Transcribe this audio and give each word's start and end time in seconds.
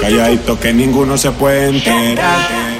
calladito 0.00 0.58
que 0.58 0.72
ninguno 0.72 1.16
se 1.16 1.30
puede 1.30 1.68
enterar. 1.68 2.70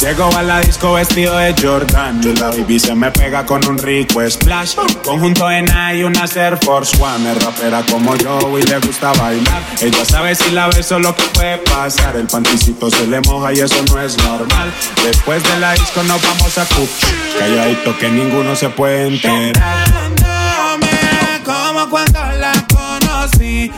Llego 0.00 0.28
a 0.36 0.42
la 0.42 0.60
disco 0.60 0.92
vestido 0.92 1.38
de 1.38 1.54
Jordan 1.54 2.20
la 2.38 2.48
baby 2.48 2.78
se 2.78 2.94
me 2.94 3.10
pega 3.10 3.46
con 3.46 3.64
un 3.66 3.78
rico 3.78 4.20
splash. 4.28 4.74
Conjunto 5.02 5.50
en 5.50 5.66
y 5.94 6.02
una 6.02 6.26
Air 6.34 6.58
Force 6.62 7.00
One. 7.00 7.32
Es 7.32 7.42
rapera 7.42 7.82
como 7.90 8.14
yo 8.16 8.58
y 8.58 8.62
le 8.64 8.78
gusta 8.80 9.12
bailar. 9.14 9.62
Ella 9.80 10.04
sabe 10.04 10.34
si 10.34 10.50
la 10.50 10.66
beso 10.66 10.98
lo 10.98 11.14
que 11.16 11.22
puede 11.32 11.58
pasar. 11.58 12.16
El 12.16 12.26
panticito 12.26 12.90
se 12.90 13.06
le 13.06 13.20
moja 13.22 13.54
y 13.54 13.60
eso 13.60 13.82
no 13.90 14.00
es 14.02 14.18
normal. 14.18 14.70
Después 15.02 15.42
de 15.42 15.58
la 15.60 15.72
disco 15.72 16.02
nos 16.02 16.20
vamos 16.20 16.58
a 16.58 16.66
cook. 16.66 16.88
Calladito 17.38 17.96
que 17.98 18.10
ninguno 18.10 18.54
se 18.56 18.68
puede 18.68 19.06
enterar. 19.06 19.54
Como 21.44 21.88
cuando 21.88 22.20
la 22.38 22.52
conocí, 22.68 23.70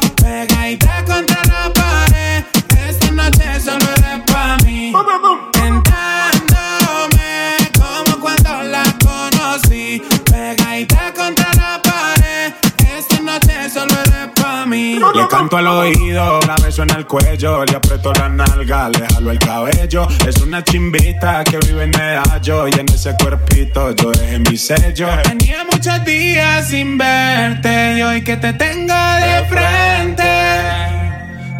canto 15.47 15.59
al 15.59 15.67
oído, 15.69 16.41
la 16.47 16.57
beso 16.57 16.83
en 16.83 16.91
el 16.91 17.07
cuello, 17.07 17.65
le 17.65 17.77
aprieto 17.77 18.13
la 18.15 18.29
nalga, 18.29 18.89
le 18.89 19.07
jalo 19.07 19.31
el 19.31 19.39
cabello. 19.39 20.09
Es 20.27 20.39
una 20.39 20.65
chimbita 20.65 21.45
que 21.45 21.59
vive 21.59 21.85
en 21.85 21.91
medallo 21.91 22.67
y 22.67 22.73
en 22.73 22.89
ese 22.89 23.15
cuerpito 23.15 23.95
yo 23.95 24.11
dejé 24.11 24.41
mi 24.41 24.57
sello. 24.57 25.07
Tenía 25.23 25.65
muchos 25.71 26.05
días 26.05 26.69
sin 26.69 26.99
verte 26.99 27.99
y 27.99 28.03
hoy 28.03 28.25
que 28.25 28.37
te 28.37 28.55
tengo 28.55 28.95
de 28.95 29.45
frente, 29.49 30.25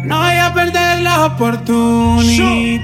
no 0.03 0.19
voy 0.19 0.37
a 0.37 0.53
perder 0.53 0.99
la 1.01 1.25
oportunidad. 1.27 2.83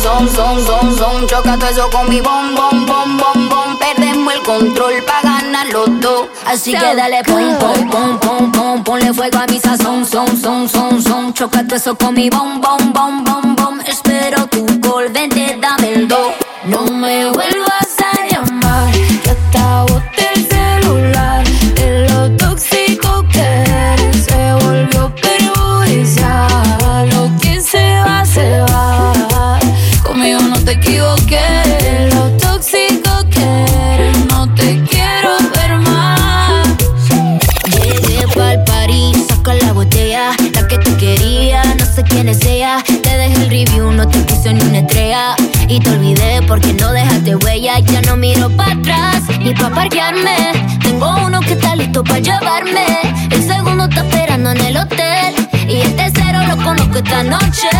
Son, 0.00 0.28
son, 0.28 0.64
son, 0.64 0.66
son, 0.66 0.96
son. 0.98 1.26
Choca 1.26 1.56
todo 1.56 1.68
eso 1.68 1.90
con 1.90 2.08
mi 2.08 2.20
bom, 2.20 2.54
bom, 2.54 2.86
bom, 2.86 3.16
bom, 3.16 3.48
bom. 3.48 3.78
Perdemos 3.78 4.34
el 4.34 4.42
control 4.42 5.02
para 5.04 5.22
ganar 5.22 5.66
los 5.72 6.00
dos. 6.00 6.28
Así 6.46 6.72
que 6.72 6.94
dale 6.94 7.22
pom, 7.24 7.56
pom, 7.58 7.90
pom, 7.90 8.18
pom, 8.18 8.52
pom. 8.52 8.84
Ponle 8.84 9.12
fuego 9.12 9.38
a 9.38 9.46
mi 9.46 9.58
sazón, 9.58 10.06
son, 10.06 10.36
son, 10.40 10.68
son, 10.68 11.02
son. 11.02 11.34
Choca 11.34 11.64
todo 11.64 11.76
eso 11.76 11.96
con 11.96 12.14
mi 12.14 12.30
bom, 12.30 12.60
bom, 12.60 12.92
bom, 12.92 13.24
bom, 13.24 13.56
bom. 13.56 13.80
Espero 13.86 14.46
tu 14.46 14.66
gol, 14.80 15.08
vente, 15.10 15.58
dame 15.60 15.92
el 15.94 16.08
do. 16.08 16.32
No 16.64 16.82
me 16.82 17.30
vuelvas 17.30 17.96
a 18.12 18.26
llamar, 18.28 18.92
que 18.92 19.30
acabo 19.30 19.97
esta 57.08 57.22
noche. 57.22 57.77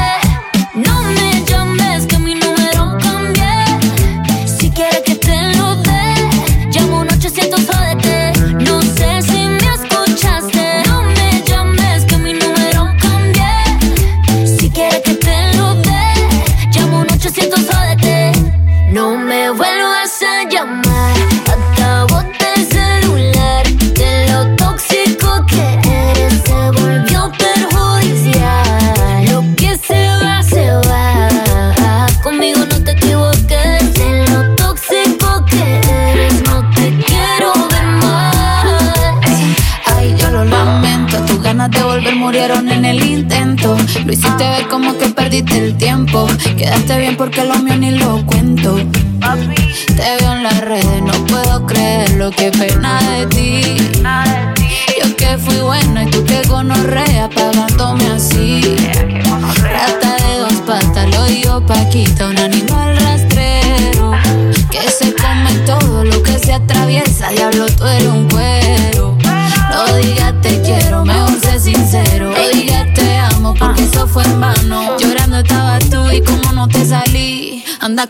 Porque 47.28 47.44
lo 47.44 47.58
mío 47.62 47.77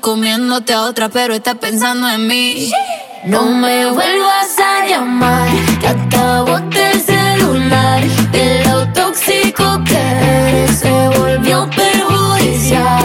comiéndote 0.00 0.72
a 0.72 0.82
otra, 0.82 1.09
pero 1.09 1.34
estás 1.34 1.56
pensando 1.56 2.09
en 2.09 2.26
mí. 2.26 2.70
No 3.25 3.42
me 3.44 3.86
vuelvas 3.86 4.56
a 4.59 4.86
llamar, 4.86 5.48
que 5.81 5.88
acabo 5.88 6.56
el 6.56 7.00
celular. 7.00 8.03
De 8.32 8.64
lo 8.64 8.87
tóxico 8.92 9.82
que 9.84 9.97
eres, 9.97 10.78
se 10.78 11.08
volvió 11.19 11.69
perjudicial. 11.70 13.05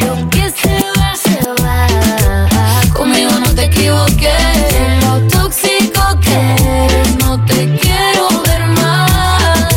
Lo 0.00 0.28
que 0.30 0.50
se 0.50 0.78
va, 0.98 1.14
se 1.16 1.38
va. 1.62 1.86
Conmigo 2.92 3.30
no 3.30 3.54
te 3.54 3.64
equivoqué. 3.64 4.34
De 4.74 5.06
lo 5.06 5.28
tóxico 5.28 6.02
que 6.20 6.36
eres, 6.84 7.16
no 7.18 7.44
te 7.44 7.76
quiero 7.78 8.28
ver 8.42 8.66
más. 8.66 9.72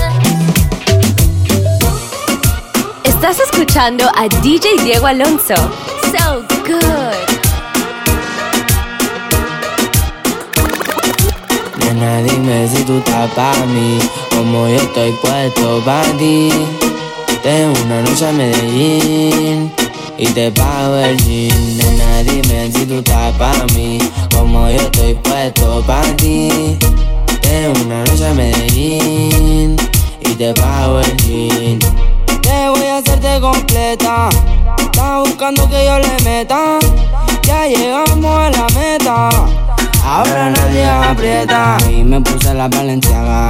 Estás 3.04 3.40
escuchando 3.40 4.10
a 4.16 4.28
DJ 4.42 4.84
Diego 4.84 5.08
Alonso. 5.08 5.56
Nena, 12.08 12.22
dime 12.24 12.68
si 12.70 12.84
tú 12.84 13.00
estás 13.00 13.30
para 13.32 13.66
mí, 13.66 14.00
como 14.30 14.68
yo 14.70 14.76
estoy 14.76 15.12
puesto 15.22 15.82
para 15.84 16.08
ti. 16.18 16.50
Tengo 17.44 17.74
una 17.84 18.02
noche 18.02 18.28
a 18.28 18.32
Medellín 18.32 19.72
y 20.18 20.26
te 20.28 20.50
pago 20.52 20.96
el 20.96 21.18
jean. 21.18 21.78
Nena, 21.78 22.24
dime 22.24 22.72
si 22.72 22.86
tú 22.86 23.00
estás 23.00 23.36
para 23.36 23.66
mí, 23.76 23.98
como 24.34 24.70
yo 24.70 24.78
estoy 24.78 25.16
puesto 25.16 25.84
para 25.86 26.16
ti. 26.16 26.78
Tengo 27.42 27.74
una 27.86 28.06
noche 28.06 28.26
a 28.26 28.34
Medellín 28.34 29.76
y 30.22 30.34
te 30.36 30.54
pago 30.54 31.02
el 31.02 31.18
jean. 31.18 31.80
¿Qué 32.42 32.70
voy 32.70 32.88
a 32.88 32.98
hacerte 32.98 33.40
con 33.42 33.54
aprieta. 33.54 34.30
Está 34.80 35.20
buscando 35.20 35.70
que 35.70 35.86
yo 35.86 36.00
le 36.00 36.24
meta. 36.24 36.80
Ya 37.44 37.68
llegamos 37.68 38.26
a 38.26 38.50
la 38.50 38.68
meta. 38.74 39.67
Ahora 40.08 40.50
nadie 40.50 40.86
aprieta. 40.86 41.78
Y 41.92 42.02
me 42.02 42.22
puse 42.22 42.54
la 42.54 42.70
valenciaga. 42.70 43.50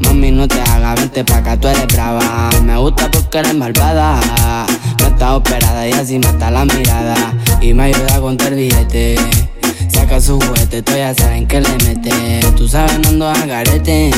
Mami, 0.00 0.30
no 0.30 0.48
te 0.48 0.58
hagas, 0.62 0.98
vente 0.98 1.22
pa' 1.24 1.36
acá, 1.36 1.58
tú 1.58 1.68
eres 1.68 1.86
brava. 1.88 2.48
Me 2.62 2.78
gusta 2.78 3.10
porque 3.10 3.38
eres 3.38 3.54
malvada. 3.54 4.18
No 4.98 5.06
está 5.08 5.36
operada 5.36 5.86
y 5.86 5.92
así 5.92 6.18
mata 6.18 6.50
la 6.50 6.64
mirada. 6.64 7.14
Y 7.60 7.74
me 7.74 7.84
ayuda 7.84 8.16
a 8.16 8.20
contar 8.20 8.54
billete. 8.54 9.16
Saca 9.88 10.22
su 10.22 10.40
juguete, 10.40 10.82
tú 10.82 10.92
ya 10.96 11.14
saben 11.14 11.46
que 11.46 11.60
le 11.60 11.68
mete. 11.84 12.40
Tú 12.56 12.66
sabes, 12.66 12.98
no 13.00 13.10
ando 13.10 13.28
a 13.28 13.46
garete. 13.46 14.10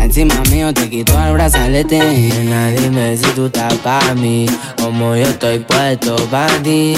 Encima 0.00 0.36
mío 0.48 0.72
te 0.72 0.88
quito 0.88 1.12
el 1.26 1.32
brazalete. 1.32 1.98
Nena, 1.98 2.68
dime 2.68 3.16
si 3.16 3.26
tú 3.32 3.46
estás 3.46 3.74
pa' 3.74 4.14
mí. 4.14 4.46
Como 4.80 5.16
yo 5.16 5.24
estoy 5.24 5.58
puesto 5.58 6.14
pa' 6.30 6.46
ti. 6.62 6.94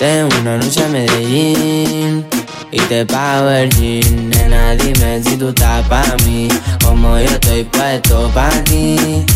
Tengo 0.00 0.34
una 0.40 0.56
noche 0.56 0.82
a 0.82 0.88
Medellín 0.88 2.24
y 2.72 2.80
te 2.88 3.04
pago 3.04 3.50
el 3.50 3.68
jean. 3.68 4.30
Nena, 4.30 4.74
dime 4.74 5.22
si 5.22 5.36
tú 5.36 5.50
estás 5.50 5.86
pa' 5.88 6.16
mí, 6.24 6.48
como 6.82 7.18
yo 7.18 7.26
estoy 7.26 7.64
puesto 7.64 8.30
pa' 8.30 8.48
ti. 8.64 9.26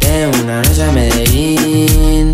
Tengo 0.00 0.38
una 0.44 0.60
noche 0.60 0.82
a 0.82 0.92
Medellín 0.92 2.32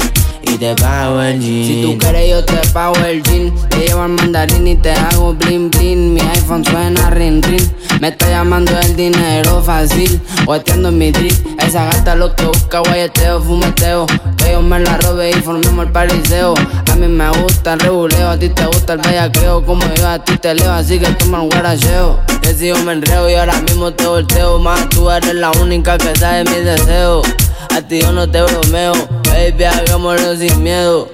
Si 0.59 1.83
tú 1.83 1.97
quieres, 1.99 2.31
yo 2.31 2.45
te 2.45 2.57
pago 2.73 2.97
el 3.07 3.23
jean. 3.23 3.55
Te 3.69 3.87
llevo 3.87 4.03
al 4.03 4.09
mandarín 4.09 4.67
y 4.67 4.75
te 4.75 4.91
hago 4.91 5.33
bling 5.35 5.71
bling. 5.71 6.15
Mi 6.15 6.21
iPhone 6.21 6.65
suena 6.65 7.11
ring 7.11 7.41
ring. 7.45 7.63
Me 8.01 8.09
está 8.09 8.29
llamando 8.29 8.73
el 8.81 8.97
dinero 8.97 9.63
fácil. 9.63 10.21
Oesteando 10.47 10.89
en 10.89 10.99
mi 10.99 11.13
drip. 11.13 11.33
Esa 11.61 11.85
gata 11.85 12.17
lo 12.17 12.35
que 12.35 12.45
busca, 12.47 12.81
guayeteo, 12.81 13.41
fumeteo. 13.41 14.07
Que 14.37 14.53
yo 14.53 14.63
me 14.63 14.81
la 14.81 14.97
robe 14.99 15.31
y 15.31 15.35
formemos 15.35 15.87
el 15.87 15.93
pariseo. 15.93 16.55
A 16.91 16.97
mí 16.97 17.07
me 17.07 17.31
gusta 17.41 17.75
el 17.75 17.81
reguleo, 17.81 18.31
a 18.31 18.37
ti 18.37 18.49
te 18.49 18.67
gusta 18.67 18.95
el 18.95 18.99
bellaqueo. 19.01 19.65
Como 19.65 19.85
yo 19.95 20.09
a 20.09 20.19
ti 20.19 20.37
te 20.39 20.55
leo, 20.55 20.73
así 20.73 20.99
que 20.99 21.07
toma 21.13 21.43
el 21.45 21.51
guaracheo. 21.51 22.19
Que 22.43 22.75
me 22.85 22.93
enreo 22.93 23.31
y 23.31 23.35
ahora 23.35 23.61
mismo 23.61 23.93
te 23.93 24.05
volteo. 24.07 24.59
Más 24.59 24.89
tú 24.89 25.09
eres 25.09 25.35
la 25.35 25.53
única 25.63 25.97
que 25.97 26.17
sabe 26.17 26.43
mis 26.43 26.65
deseos. 26.65 27.23
A 27.71 27.81
ti 27.83 28.01
yo 28.01 28.13
no 28.13 28.29
te 28.29 28.43
bromeo, 28.43 28.93
baby, 29.25 29.65
hagámoslo 29.65 30.37
sin 30.37 30.63
miedo. 30.63 31.09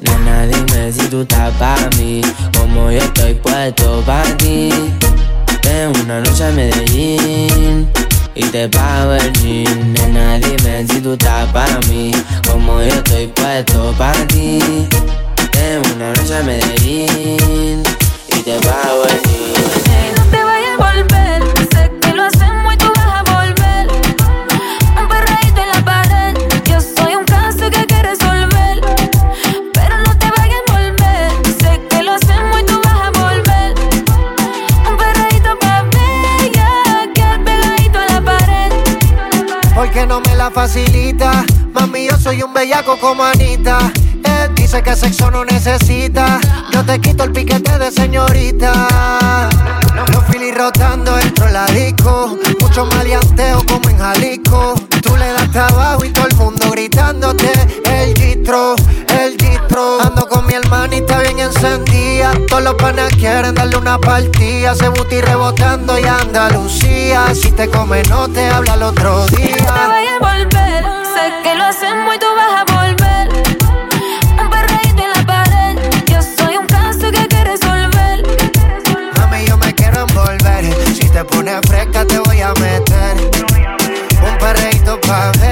Nena, 0.00 0.46
dime 0.46 0.92
si 0.92 1.06
tú 1.08 1.22
estás 1.22 1.52
pa' 1.56 1.88
mí, 1.96 2.20
como 2.58 2.90
yo 2.90 2.98
estoy 2.98 3.34
puesto 3.34 4.02
pa' 4.04 4.24
ti. 4.38 4.70
Tengo 5.62 6.00
una 6.04 6.20
noche 6.20 6.44
a 6.44 6.50
Medellín 6.50 7.90
y 8.34 8.44
te 8.46 8.68
pago 8.68 9.14
el 9.14 9.32
jean. 9.34 9.92
Nena, 9.92 10.38
dime 10.38 10.86
si 10.88 11.00
tú 11.00 11.12
estás 11.12 11.48
pa' 11.52 11.80
mí, 11.88 12.10
como 12.50 12.80
yo 12.82 12.88
estoy 12.88 13.28
puesto 13.28 13.94
pa' 13.96 14.12
ti. 14.28 14.58
Tengo 15.50 15.94
una 15.96 16.12
noche 16.12 16.36
a 16.36 16.42
Medellín 16.42 17.82
y 18.28 18.42
te 18.42 18.58
pago 18.60 19.04
el 19.04 19.22
jean. 19.22 19.51
Facilita. 40.52 41.44
Mami, 41.72 42.08
yo 42.08 42.16
soy 42.18 42.42
un 42.42 42.52
bellaco 42.52 42.98
como 42.98 43.24
Anita. 43.24 43.78
Él 44.24 44.54
dice 44.54 44.82
que 44.82 44.94
sexo 44.94 45.30
no 45.30 45.44
necesita. 45.44 46.38
Yo 46.72 46.84
te 46.84 47.00
quito 47.00 47.24
el 47.24 47.32
piquete 47.32 47.78
de 47.78 47.90
señorita. 47.90 49.48
Los 50.12 50.24
filis 50.26 50.54
rotando 50.54 51.16
dentro 51.16 51.46
de 51.46 51.52
la 51.52 51.66
disco. 51.66 52.36
Mucho 52.60 52.86
maleanteo 52.86 53.64
como 53.66 53.88
en 53.88 53.98
Jalisco. 53.98 54.74
Tú 55.02 55.16
le 55.16 55.32
das 55.32 55.50
trabajo 55.50 56.04
y 56.04 56.10
todo 56.10 56.26
el 56.26 56.36
mundo 56.36 56.70
gritándote. 56.70 57.50
El 57.84 58.16
gistro, 58.16 58.74
el 59.12 59.36
gistro. 59.38 60.00
Ando 60.00 60.26
con 60.28 60.46
mi 60.46 60.54
hermanita 60.54 61.20
bien 61.20 61.38
encendida. 61.38 62.32
Todos 62.48 62.62
los 62.62 62.74
panas 62.74 63.12
quieren 63.14 63.54
darle 63.54 63.76
una 63.76 63.98
partida. 63.98 64.74
Se 64.74 64.88
buti 64.88 65.20
rebotando 65.20 65.98
y 65.98 66.04
Andalucía. 66.04 67.34
Si 67.34 67.50
te 67.52 67.68
come, 67.68 68.02
no 68.04 68.28
te 68.28 68.48
habla 68.48 68.74
el 68.74 68.82
otro 68.82 69.18
No 69.20 69.26
te 69.26 69.36
día. 69.36 69.72
vayas 69.88 70.20
a 70.20 70.34
volver, 70.34 70.84
sé 71.14 71.32
que 71.42 71.54
lo 71.54 71.64
hacemos 71.64 72.14
y 72.14 72.18
tú 72.18 72.26
vas 72.36 72.60
a 72.60 72.64
volver. 72.74 73.28
Un 74.40 74.50
perreíto 74.50 75.02
en 75.02 75.12
la 75.14 75.26
pared, 75.26 75.78
yo 76.06 76.20
soy 76.22 76.56
un 76.56 76.66
caso 76.66 77.10
que 77.10 77.18
hay 77.18 77.28
que 77.28 77.44
resolver. 77.44 78.22
Mami, 79.18 79.44
yo 79.46 79.56
me 79.58 79.74
quiero 79.74 80.00
envolver. 80.08 80.64
Si 80.94 81.08
te 81.08 81.24
pones 81.24 81.60
fresca, 81.68 82.04
te 82.06 82.18
voy 82.18 82.40
a 82.40 82.52
meter. 82.54 83.30
Un 84.24 84.38
perreíto 84.38 85.00
pa' 85.00 85.32
bella, 85.40 85.51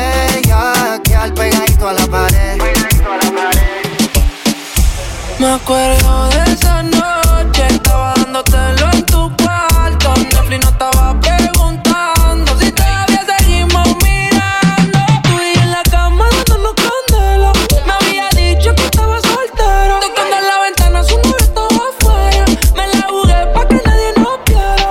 Me 5.41 5.47
acuerdo 5.47 6.29
de 6.29 6.53
esa 6.53 6.83
noche, 6.83 7.67
estaba 7.71 8.13
dándotelo 8.15 8.93
en 8.93 9.07
tu 9.07 9.35
cuarto. 9.43 10.13
Netflix 10.17 10.65
no 10.65 10.71
estaba 10.71 11.19
preguntando 11.19 12.59
si 12.61 12.71
todavía 12.71 13.25
seguimos 13.39 13.89
mirando. 14.03 14.99
Tú 15.23 15.41
y 15.41 15.59
en 15.59 15.71
la 15.71 15.83
cama 15.91 16.27
dándonos 16.37 16.75
candela. 16.75 17.53
Me 17.87 17.93
había 17.95 18.29
dicho 18.37 18.75
que 18.75 18.85
estaba 18.85 19.19
soltero. 19.23 20.01
Tocando 20.01 20.37
en 20.37 20.47
la 20.47 20.59
ventana, 20.63 21.03
su 21.05 21.17
novio 21.17 21.37
estaba 21.39 21.85
afuera. 21.89 22.45
Me 22.77 22.87
la 22.89 23.07
jugué 23.09 23.47
pa' 23.55 23.67
que 23.67 23.83
nadie 23.87 24.13
nos 24.19 24.39
viera, 24.45 24.91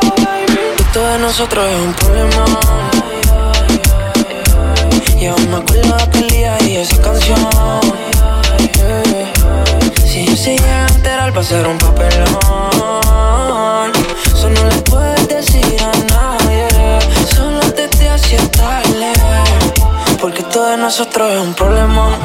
de 1.12 1.20
nosotros 1.20 1.64
es 1.70 1.80
un 1.80 1.94
nosotros 20.90 21.32
es 21.32 21.40
un 21.40 21.54
problema 21.54 22.18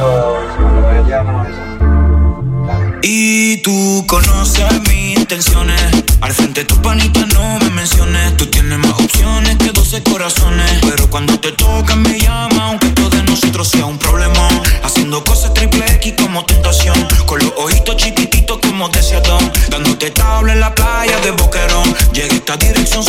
Y 3.02 3.58
tú 3.58 4.06
conoces 4.06 4.64
mis 4.88 5.18
intenciones. 5.18 5.78
Al 6.22 6.32
frente 6.32 6.62
de 6.62 6.66
tu 6.66 6.80
panita 6.80 7.20
no 7.34 7.58
me 7.58 7.68
menciones. 7.68 8.34
Tú 8.38 8.46
tienes 8.46 8.78
más 8.78 8.92
opciones 8.92 9.58
que 9.58 9.70
12 9.70 10.02
corazones. 10.04 10.80
Pero 10.88 11.10
cuando 11.10 11.38
te 11.38 11.52
tocan 11.52 12.00
me 12.00 12.18
llama, 12.18 12.68
aunque 12.68 12.88
todo 12.88 13.10
de 13.10 13.22
nosotros 13.24 13.68
sea 13.68 13.84
un 13.84 13.98
problema. 13.98 14.48
Haciendo 14.82 15.22
cosas 15.22 15.52
triple 15.52 15.84
X 15.96 16.14
como 16.16 16.46
tentación. 16.46 16.96
Con 17.26 17.40
los 17.40 17.52
ojitos 17.58 17.98
chiquititos 17.98 18.60
como 18.62 18.88
deseadón. 18.88 19.52
Dándote 19.68 20.10
tabla 20.10 20.54
en 20.54 20.60
la 20.60 20.74
playa 20.74 21.20
de 21.20 21.32
Boquerón. 21.32 21.94
Llega 22.14 22.34
esta 22.34 22.56
dirección 22.56 23.04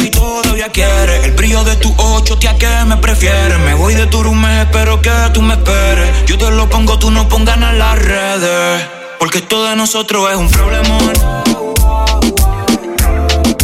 El 0.77 1.31
brillo 1.31 1.63
de 1.63 1.77
tu 1.77 1.95
ocho, 1.97 2.37
tía, 2.37 2.57
que 2.57 2.67
me 2.85 2.97
prefieres. 2.97 3.57
Me 3.59 3.73
voy 3.75 3.93
de 3.93 4.07
tu 4.07 4.21
room, 4.21 4.43
espero 4.45 5.01
que 5.01 5.09
tú 5.33 5.41
me 5.41 5.53
esperes. 5.53 6.25
Yo 6.25 6.37
te 6.37 6.51
lo 6.51 6.69
pongo, 6.69 6.99
tú 6.99 7.11
no 7.11 7.29
pongas 7.29 7.55
en 7.55 7.79
las 7.79 7.97
redes. 7.97 8.85
Porque 9.17 9.37
esto 9.37 9.63
de 9.63 9.77
nosotros 9.77 10.29
es 10.29 10.35
un 10.35 10.49
problemón. 10.49 11.13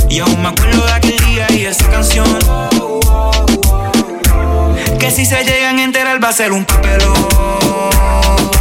Y 0.10 0.20
aún 0.20 0.42
me 0.42 0.50
acuerdo 0.50 0.86
de 0.86 0.92
aquel 0.94 1.18
día 1.26 1.48
y 1.52 1.66
esa 1.66 1.90
canción. 1.90 2.28
Que 4.98 5.12
si 5.12 5.26
se 5.26 5.44
llegan 5.44 5.80
a 5.80 5.84
enterar 5.84 6.24
va 6.24 6.30
a 6.30 6.34
ser 6.34 6.54
un 6.54 6.64
papelón. 6.64 8.61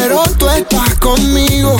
Pero 0.00 0.22
tú 0.38 0.48
estás 0.48 0.94
conmigo. 1.00 1.76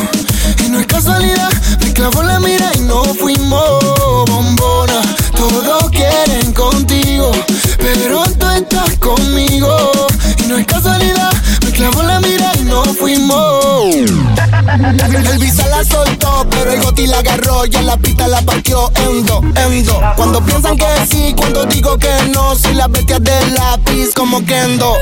Y 0.65 0.71
no 0.71 0.81
es 0.81 0.87
casualidad, 0.87 1.51
me 1.81 1.93
clavó 1.93 2.23
la 2.23 2.41
mira 2.41 2.71
y 2.75 2.81
no 2.81 3.03
fuimos 3.15 4.25
bombona. 4.27 5.01
Todos 5.37 5.91
quieren 5.91 6.53
contigo, 6.53 7.31
pero 7.79 8.25
tú 8.39 8.49
estás 8.51 8.97
conmigo. 8.99 9.93
Y 10.39 10.49
no 10.49 10.59
es 10.59 10.67
casualidad, 10.67 11.33
clavó 11.79 12.03
la 12.03 12.19
mira 12.21 12.53
y 12.59 12.65
no 12.65 12.83
fuimos. 12.83 13.95
El 13.95 15.39
visa 15.39 15.67
la 15.69 15.85
soltó, 15.85 16.45
pero 16.51 16.73
el 16.73 16.83
goti 16.83 17.07
la 17.07 17.19
agarró 17.19 17.65
y 17.67 17.77
en 17.77 17.87
la 17.87 17.97
pista 17.97 18.27
la 18.27 18.43
partió 18.43 18.91
endo, 19.09 19.41
endo. 19.55 20.01
Cuando 20.17 20.45
piensan 20.45 20.77
que 20.77 20.87
sí, 21.09 21.35
cuando 21.37 21.65
digo 21.67 21.97
que 21.97 22.11
no, 22.35 22.57
soy 22.57 22.75
la 22.75 22.89
bestia 22.89 23.21
del 23.21 23.55
lápiz 23.55 24.13
como 24.15 24.45
Kendo. 24.45 24.97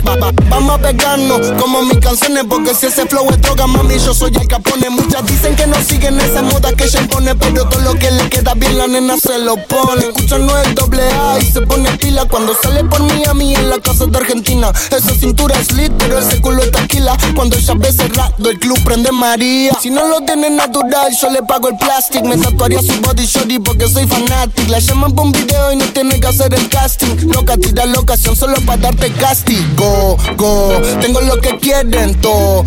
vamos 0.50 0.78
a 0.78 0.78
pegarnos 0.78 1.40
como 1.58 1.82
mis 1.82 1.98
canciones, 1.98 2.44
porque 2.48 2.74
si 2.74 2.86
ese 2.86 3.06
flow 3.06 3.26
es 3.30 3.40
droga, 3.40 3.66
mami, 3.66 3.98
yo 3.98 4.12
soy 4.12 4.32
el 4.38 4.46
capone. 4.46 4.90
Muchas 4.90 5.24
dicen 5.26 5.56
que 5.56 5.66
no 5.66 5.76
siguen 5.82 6.20
esa 6.20 6.42
moda 6.42 6.72
que 6.74 6.84
ella 6.84 7.00
impone, 7.00 7.34
pero 7.34 7.66
todo 7.68 7.80
lo 7.80 7.94
que 7.94 8.10
le 8.10 8.28
queda 8.28 8.52
bien 8.54 8.76
la 8.76 8.86
nena 8.86 9.16
se 9.16 9.38
lo 9.38 9.56
pone. 9.66 10.08
Escuchan 10.08 10.46
no 10.46 10.56
el 10.58 10.74
doble 10.74 11.02
A 11.02 11.38
y 11.40 11.50
se 11.50 11.62
pone 11.62 11.90
pila 11.96 12.26
cuando 12.26 12.54
sale 12.62 12.84
por 12.84 13.02
mí 13.02 13.22
a 13.26 13.32
mí 13.32 13.54
en 13.54 13.70
la 13.70 13.78
casa 13.78 14.04
de 14.06 14.18
Argentina. 14.18 14.70
Esa 14.90 15.14
cintura 15.14 15.58
es 15.58 15.72
lit, 15.72 15.92
pero 15.98 16.18
ese 16.18 16.40
culo 16.40 16.65
es 16.66 16.72
taquila. 16.72 17.16
Cuando 17.34 17.56
ve 17.76 17.92
cerrado, 17.92 18.50
el 18.50 18.58
club 18.58 18.78
prende 18.84 19.12
María. 19.12 19.72
Si 19.80 19.90
no 19.90 20.06
lo 20.06 20.20
tiene 20.20 20.50
natural, 20.50 21.12
yo 21.20 21.30
le 21.30 21.42
pago 21.42 21.68
el 21.68 21.76
plastic. 21.76 22.22
Me 22.24 22.36
tatuaría 22.36 22.80
su 22.80 23.00
body 23.00 23.26
shorty 23.26 23.58
porque 23.58 23.88
soy 23.88 24.06
fanático. 24.06 24.70
La 24.70 24.78
llaman 24.78 25.12
por 25.14 25.26
un 25.26 25.32
video 25.32 25.72
y 25.72 25.76
no 25.76 25.84
tiene 25.86 26.20
que 26.20 26.26
hacer 26.26 26.52
el 26.54 26.68
casting. 26.68 27.28
Loca, 27.32 27.56
tira 27.56 27.86
la 27.86 27.98
ocasión 27.98 28.36
solo 28.36 28.56
para 28.66 28.82
darte 28.82 29.10
castigo. 29.12 30.16
Go, 30.36 30.80
tengo 31.00 31.20
lo 31.20 31.40
que 31.40 31.58
quieren 31.58 32.20
todo. 32.20 32.64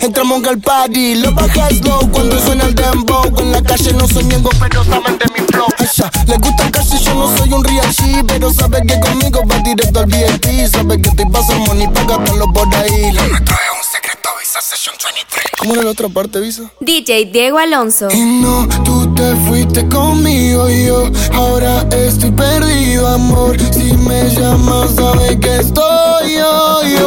Entramos 0.00 0.44
al 0.44 0.58
party, 0.58 1.16
lo 1.16 1.32
bajas 1.32 1.80
low 1.84 2.10
cuando 2.10 2.38
suena 2.40 2.64
el 2.64 2.74
dembow. 2.74 3.32
Con 3.32 3.52
la 3.52 3.62
calle 3.62 3.92
no 3.92 4.06
soy 4.08 4.24
miembro, 4.24 4.50
pero 4.58 4.84
saben 4.84 5.18
de 5.18 5.26
mi 5.34 5.46
flow. 5.46 5.66
Ella 5.78 6.10
le 6.26 6.36
gusta 6.38 6.70
casi, 6.70 6.98
yo 6.98 7.14
no 7.14 7.36
soy 7.36 7.52
un 7.52 7.64
real 7.64 7.86
G, 7.94 8.24
pero 8.26 8.52
sabe 8.52 8.82
que 8.86 8.98
conmigo 9.00 9.42
va 9.50 9.58
directo 9.58 10.00
al 10.00 10.06
VIP. 10.06 10.66
Sabe 10.70 11.00
que 11.00 11.10
te 11.10 11.26
paso 11.26 11.54
money 11.66 11.88
pa' 11.88 12.04
gastarlo 12.04 12.52
por 12.52 12.74
ahí. 12.74 13.11
Le 13.12 13.40
trae 13.40 13.70
un 13.76 13.84
secreto 13.84 14.30
Visa 14.40 14.60
Session 14.62 14.94
23. 15.04 15.44
¿Cómo 15.58 15.74
era 15.74 15.82
la 15.82 15.90
otra 15.90 16.08
parte, 16.08 16.40
Visa? 16.40 16.70
DJ 16.80 17.26
Diego 17.26 17.58
Alonso. 17.58 18.08
Y 18.10 18.20
no, 18.20 18.66
tú 18.84 19.12
te 19.14 19.36
fuiste 19.46 19.86
conmigo 19.88 20.68
y 20.70 20.86
yo 20.86 21.10
ahora 21.34 21.86
estoy 21.90 22.30
perdido, 22.30 23.06
amor. 23.08 23.56
Si 23.72 23.92
me 23.98 24.30
llamas, 24.30 24.94
sabes 24.94 25.36
que 25.40 25.56
estoy 25.56 26.32
yo, 26.36 26.82
yo. 26.84 27.01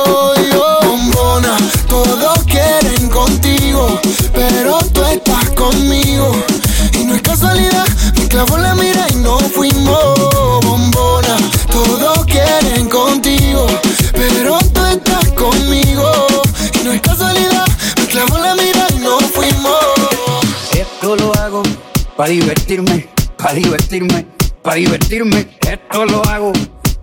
Para 24.76 24.84
divertirme. 24.84 25.48
Esto 25.62 26.06
lo 26.06 26.22
hago 26.26 26.52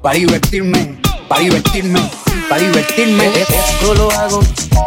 para 0.02 0.16
divertirme, 0.16 1.00
para 1.26 1.40
divertirme, 1.40 2.00
para 2.46 2.60
divertirme. 2.60 3.26
Esto 3.48 3.94
lo 3.94 4.10
hago 4.10 4.40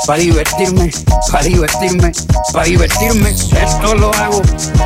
para 0.06 0.20
divertirme, 0.20 0.92
para 1.32 1.44
divertirme, 1.46 2.12
para 2.54 2.66
divertirme. 2.66 3.30
Esto 3.32 3.96
lo 3.96 4.14
hago 4.14 4.40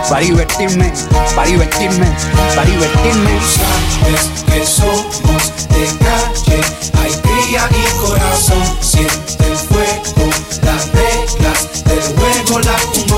para 0.09 0.21
divertirme, 0.21 0.93
para 1.35 1.49
divertirme, 1.49 2.07
para 2.55 2.69
divertirme. 2.69 3.31
Sabes 3.43 4.29
que 4.45 4.65
somos 4.65 5.51
de 5.67 5.85
calle, 5.99 6.61
hay 7.03 7.11
cría 7.21 7.67
y 7.69 7.99
corazón. 7.99 8.63
Siente 8.79 9.45
el 9.45 9.57
fuego, 9.57 10.31
las 10.63 10.87
reglas 10.93 11.83
del 11.83 12.01
juego 12.15 12.59
las 12.59 13.08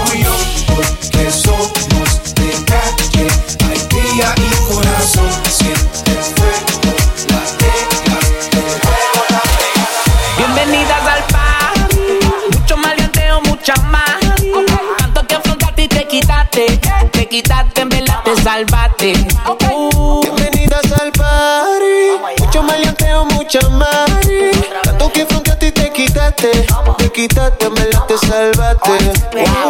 quitaste, 17.31 17.81
en 17.81 17.87
verdad 17.87 18.21
te 18.25 18.35
salvaste. 18.41 19.13
Uh, 19.47 20.21
Bienvenidas 20.21 20.91
al 20.99 21.13
party. 21.13 22.43
Mucho 22.43 22.61
maleanteo, 22.61 23.23
mucha 23.23 23.69
mari. 23.69 24.51
Tanto 24.83 25.09
que 25.13 25.25
fronteaste 25.25 25.67
y 25.67 25.71
te 25.71 25.93
quitaste. 25.93 26.51
Te 26.97 27.09
quitaste, 27.09 27.69
me 27.69 27.85
la 27.85 28.05
te 28.05 28.17
salvaste. 28.17 28.91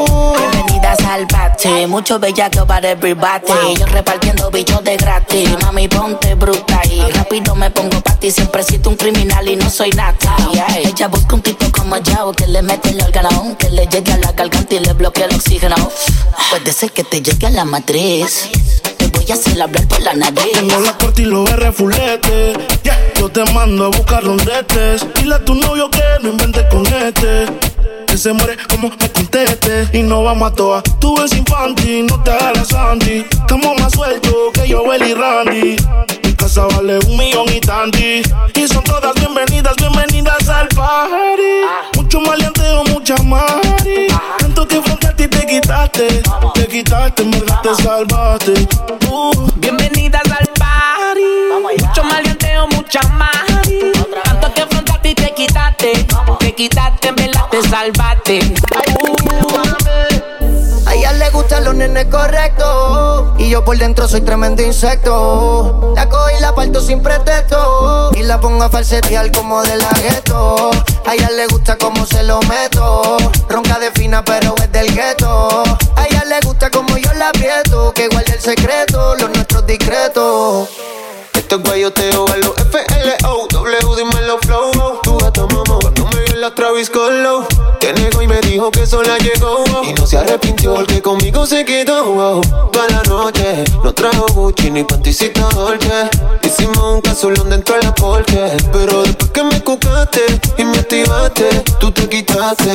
Uh. 0.09 0.60
Bienvenidas 0.91 1.05
al 1.05 1.25
bate, 1.27 1.87
mucho 1.87 2.19
bellaco 2.19 2.65
para 2.65 2.91
everybody. 2.91 3.75
Yo 3.79 3.85
repartiendo 3.85 4.51
bichos 4.51 4.83
de 4.83 4.97
gratis. 4.97 5.49
Mami, 5.61 5.87
ponte 5.87 6.35
bruta 6.35 6.81
y 6.89 6.99
rápido 7.11 7.55
me 7.55 7.71
pongo 7.71 8.01
pa' 8.01 8.15
ti. 8.15 8.29
Siempre 8.29 8.61
siento 8.63 8.89
un 8.89 8.97
criminal 8.97 9.47
y 9.47 9.55
no 9.55 9.69
soy 9.69 9.89
nata. 9.91 10.35
Ella 10.75 11.07
busca 11.07 11.35
un 11.35 11.41
tipo 11.41 11.71
como 11.71 11.97
yo 11.97 12.33
que 12.33 12.47
le 12.47 12.61
mete 12.61 12.89
el 12.89 13.01
órgano, 13.01 13.55
que 13.57 13.69
le 13.69 13.87
llegue 13.87 14.11
a 14.11 14.17
la 14.17 14.31
garganta 14.33 14.75
y 14.75 14.79
le 14.79 14.93
bloquee 14.93 15.23
el 15.25 15.35
oxígeno. 15.35 15.75
Puede 16.49 16.73
ser 16.73 16.91
que 16.91 17.03
te 17.05 17.21
llegue 17.21 17.47
a 17.47 17.51
la 17.51 17.63
matriz. 17.63 18.49
Te 18.97 19.07
voy 19.07 19.31
a 19.31 19.35
hacer 19.35 19.61
hablar 19.61 19.87
por 19.87 20.01
la 20.01 20.13
nariz. 20.13 20.51
Tengo 20.53 20.79
la 20.81 20.97
corte 20.97 21.21
y 21.21 21.25
los 21.25 21.49
R 21.49 21.71
fulete. 21.71 22.53
Yeah. 22.83 23.13
Yo 23.17 23.29
te 23.29 23.45
mando 23.53 23.85
a 23.85 23.87
buscar 23.89 24.23
donde 24.23 24.59
estés. 24.59 25.05
Dile 25.15 25.35
a 25.35 25.45
tu 25.45 25.55
novio 25.55 25.89
que 25.89 26.03
no 26.21 26.31
inventes 26.31 26.65
con 26.69 26.85
este. 26.85 27.45
Que 28.11 28.17
se 28.17 28.33
muere 28.33 28.57
como 28.67 28.89
me 28.89 29.09
conteste. 29.09 29.87
Y 29.93 30.03
no 30.03 30.21
vamos 30.21 30.51
a 30.51 30.53
toa. 30.53 30.83
Tú 30.99 31.15
eres 31.17 31.31
infantil, 31.31 32.07
no 32.07 32.21
te 32.21 32.31
hagas 32.31 32.67
Santi. 32.67 33.25
Estamos 33.31 33.79
más 33.79 33.93
sueltos 33.93 34.33
que 34.53 34.67
yo, 34.67 34.83
y 34.93 35.13
Randy. 35.13 35.77
Mi 36.21 36.33
casa 36.33 36.65
vale 36.65 36.99
un 37.07 37.15
millón 37.15 37.47
y 37.53 37.61
tanti. 37.61 38.21
Y 38.53 38.67
son 38.67 38.83
todas 38.83 39.13
bienvenidas, 39.15 39.77
bienvenidas 39.77 40.49
al 40.49 40.67
party. 40.67 41.95
Mucho 41.95 42.19
maleanteo, 42.19 42.83
mucha 42.83 43.15
mari. 43.23 44.07
Tanto 44.39 44.67
que 44.67 44.81
fronteaste 44.81 45.23
y 45.23 45.27
te 45.29 45.45
quitaste. 45.47 46.23
Te 46.53 46.67
quitaste, 46.67 47.23
en 47.23 47.31
verdad 47.31 47.61
te 47.63 47.75
salvaste. 47.81 48.67
Uh. 49.09 49.31
Bienvenidas 49.55 50.29
al 50.37 50.50
salvaste. 57.71 58.39
A 60.85 60.93
ella 60.93 61.13
le 61.13 61.29
gustan 61.29 61.63
los 61.63 61.73
nenes 61.73 62.05
correctos. 62.07 63.29
Y 63.37 63.49
yo 63.49 63.63
por 63.63 63.77
dentro 63.77 64.09
soy 64.09 64.19
tremendo 64.19 64.61
insecto. 64.61 65.93
La 65.95 66.09
cojo 66.09 66.29
y 66.37 66.41
la 66.41 66.53
parto 66.53 66.81
sin 66.81 67.01
pretexto. 67.01 68.11
Y 68.13 68.23
la 68.23 68.41
pongo 68.41 68.63
a 68.63 68.69
falsetear 68.69 69.31
como 69.31 69.61
de 69.63 69.77
la 69.77 69.89
gueto. 70.01 70.69
A 71.05 71.13
ella 71.13 71.29
le 71.31 71.47
gusta 71.47 71.77
como 71.77 72.05
se 72.05 72.23
lo 72.23 72.41
meto. 72.41 73.17
Ronca 73.47 73.79
de 73.79 73.89
fina, 73.91 74.21
pero 74.21 74.53
es 74.61 74.71
del 74.73 74.93
gueto. 74.93 75.63
A 75.95 76.05
ella 76.07 76.25
le 76.25 76.41
gusta 76.45 76.69
como 76.69 76.97
yo 76.97 77.13
la 77.13 77.29
aprieto. 77.29 77.93
Que 77.93 78.09
guarde 78.09 78.33
el 78.33 78.41
secreto, 78.41 79.15
los 79.15 79.29
nuestros 79.29 79.65
discretos. 79.65 80.67
Esto 81.33 81.55
es 81.55 81.63
guayoteo 81.63 82.25
a 82.27 82.37
los 82.37 82.53
FLO 82.69 83.47
W, 83.49 83.95
dímelo 83.95 84.37
flow 84.39 85.01
la 86.41 86.55
Travis 86.55 86.89
Colo 86.89 87.47
Te 87.79 87.93
negó 87.93 88.19
y 88.23 88.27
me 88.27 88.41
dijo 88.41 88.71
que 88.71 88.87
sola 88.87 89.15
llegó 89.19 89.63
Y 89.83 89.93
no 89.93 90.07
se 90.07 90.17
arrepintió 90.17 90.73
porque 90.73 90.99
conmigo 90.99 91.45
se 91.45 91.63
quedó 91.63 92.41
Toda 92.71 92.87
la 92.89 93.03
noche 93.03 93.63
No 93.83 93.93
trajo 93.93 94.25
Gucci 94.33 94.71
ni 94.71 94.83
panticita 94.83 95.41
Dolce 95.49 96.09
Hicimos 96.41 96.79
un 96.79 97.01
casulón 97.01 97.47
dentro 97.51 97.75
de 97.75 97.83
la 97.83 97.93
porche 97.93 98.57
Pero 98.73 99.03
después 99.03 99.29
que 99.29 99.43
me 99.43 99.61
cucaste 99.61 100.21
Y 100.57 100.65
me 100.65 100.79
activaste 100.79 101.47
Tú 101.79 101.91
te 101.91 102.09
quitaste 102.09 102.71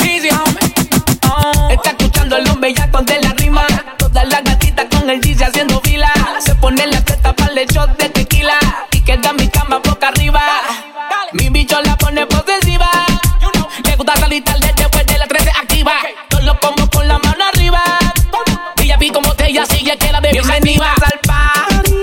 Easy. 0.00 0.30
Oh, 1.30 1.68
está 1.70 1.90
escuchando 1.90 2.38
el 2.38 2.48
hombre 2.48 2.72
ya 2.74 2.90
con 2.90 3.04
de 3.04 3.20
la 3.20 3.32
rima. 3.34 3.66
Todas 3.98 4.26
las 4.28 4.42
gatitas 4.42 4.86
con 4.90 5.08
el 5.08 5.20
DJ 5.20 5.44
haciendo 5.44 5.80
fila. 5.82 6.12
Se 6.44 6.54
pone 6.56 6.86
la 6.86 7.04
teta 7.04 7.34
para 7.34 7.52
el 7.52 7.68
shot 7.68 7.96
de 7.98 8.08
tequila. 8.08 8.58
Y 8.92 9.00
queda 9.02 9.32
mi 9.32 9.48
cama 9.48 9.80
bebé 20.78 20.90
Bienvenidas 20.90 20.96
al 21.02 21.20
party. 21.20 21.94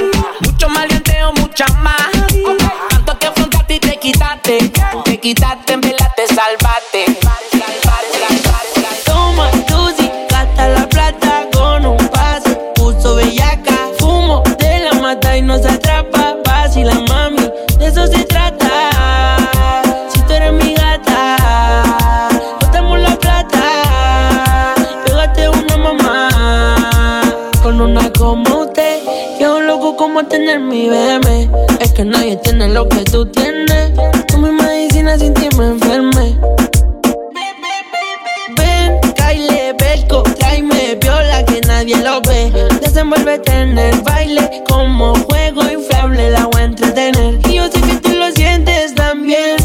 Mucho 0.42 0.70
mucha 1.38 1.66
más. 1.82 2.12
Tanto 2.90 3.20
que 3.20 3.28
afrontaste 3.28 3.76
y 3.76 3.80
te 3.80 4.00
quitaste. 4.00 4.72
Te 5.06 5.20
quitaste, 5.20 5.74
en 5.74 5.82
tener 30.28 30.60
mi 30.60 30.90
bebé. 30.90 31.50
Es 31.80 31.92
que 31.94 32.04
nadie 32.04 32.38
tiene 32.38 32.68
lo 32.70 32.88
que 32.90 33.04
tú 33.04 33.26
tienes. 33.26 33.92
Tú 34.28 34.38
mi 34.38 34.52
medicina 34.52 35.18
sin 35.18 35.34
ti 35.34 35.48
me 35.58 35.68
enferme. 35.68 36.38
Ven, 38.58 39.00
Kyle, 39.16 39.74
Belco, 39.78 40.24
tráeme 40.24 40.96
viola 40.96 41.46
que 41.46 41.62
nadie 41.62 41.98
lo 41.98 42.22
ve. 42.22 42.52
Desenvuélvete 42.82 43.52
en 43.52 43.78
el 43.78 44.02
baile 44.02 44.64
como 44.68 45.16
juego 45.26 45.62
inflable, 45.70 46.32
la 46.32 46.46
voy 46.46 46.62
a 46.62 46.66
entretener. 46.66 47.40
Y 47.48 47.56
yo 47.56 47.66
sé 47.72 47.82
que 47.82 47.96
tú 47.96 48.14
lo 48.14 48.32
sientes 48.32 48.96
también. 48.96 49.58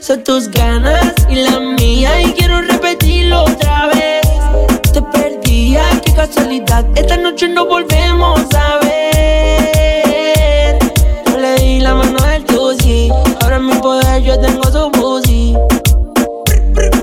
Son 0.00 0.22
tus 0.24 0.48
ganas 0.48 1.14
y 1.28 1.36
la 1.36 1.60
mía 1.60 2.20
y 2.22 2.32
quiero 2.32 2.60
repetirlo 2.62 3.44
otra 3.44 3.86
vez. 3.86 4.22
Te 4.92 5.00
perdí, 5.00 5.76
ay, 5.76 6.00
qué 6.04 6.12
casualidad. 6.12 6.84
Esta 6.96 7.16
noche 7.16 7.48
no 7.48 7.66
volvemos 7.66 8.40
a 8.54 8.78
ver. 8.84 9.11
Yo 14.32 14.40
tengo 14.40 14.62
su 14.64 14.90
pussy. 14.92 15.56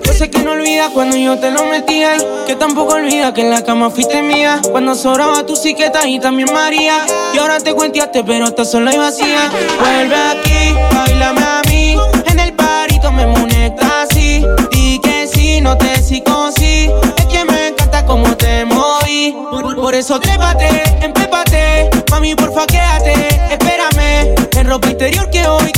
Yo 0.04 0.14
sé 0.14 0.32
que 0.32 0.40
no 0.40 0.52
olvidas 0.52 0.90
cuando 0.94 1.16
yo 1.16 1.38
te 1.38 1.52
lo 1.52 1.66
metía 1.66 2.18
y 2.18 2.20
que 2.48 2.56
tampoco 2.56 2.96
olvida 2.96 3.34
que 3.34 3.42
en 3.42 3.52
la 3.52 3.64
cama 3.64 3.90
fuiste 3.92 4.22
mía. 4.22 4.60
Cuando 4.72 4.96
sobraba 4.96 5.46
tu 5.46 5.56
siqueta 5.56 6.08
y 6.08 6.20
también 6.20 6.52
María. 6.52 7.06
Y 7.34 7.38
ahora 7.38 7.60
te 7.60 7.74
cuenteaste, 7.74 8.24
pero 8.24 8.46
estás 8.46 8.72
sola 8.72 8.94
y 8.94 8.98
vacía. 8.98 9.52
Vuelve 9.80 10.16
aquí, 10.16 10.76
bailame 10.94 11.42
a 11.42 11.62
mí. 11.70 11.98
En 12.26 12.40
el 12.40 12.54
parito 12.54 13.12
me 13.12 13.28
moneta 13.28 14.02
así. 14.04 14.44
Di 14.72 15.00
que 15.00 15.28
sí, 15.28 15.62
no 15.62 15.78
te 15.78 16.02
psicosis. 16.02 16.90
Es 17.18 17.26
que 17.26 17.46
me 17.46 17.68
encanta 17.68 18.06
cómo 18.06 18.36
te 18.38 18.66
moví. 18.66 19.36
Por, 19.52 19.76
por 19.76 19.94
eso 19.94 20.20
trépate, 20.20 20.84
empépate. 21.02 21.90
Mami, 22.10 22.34
porfa, 22.34 22.66
quédate, 22.66 23.14
espérame. 23.52 24.36
En 24.58 24.68
ropa 24.68 24.90
interior 24.90 25.30
que 25.30 25.46
hoy 25.48 25.69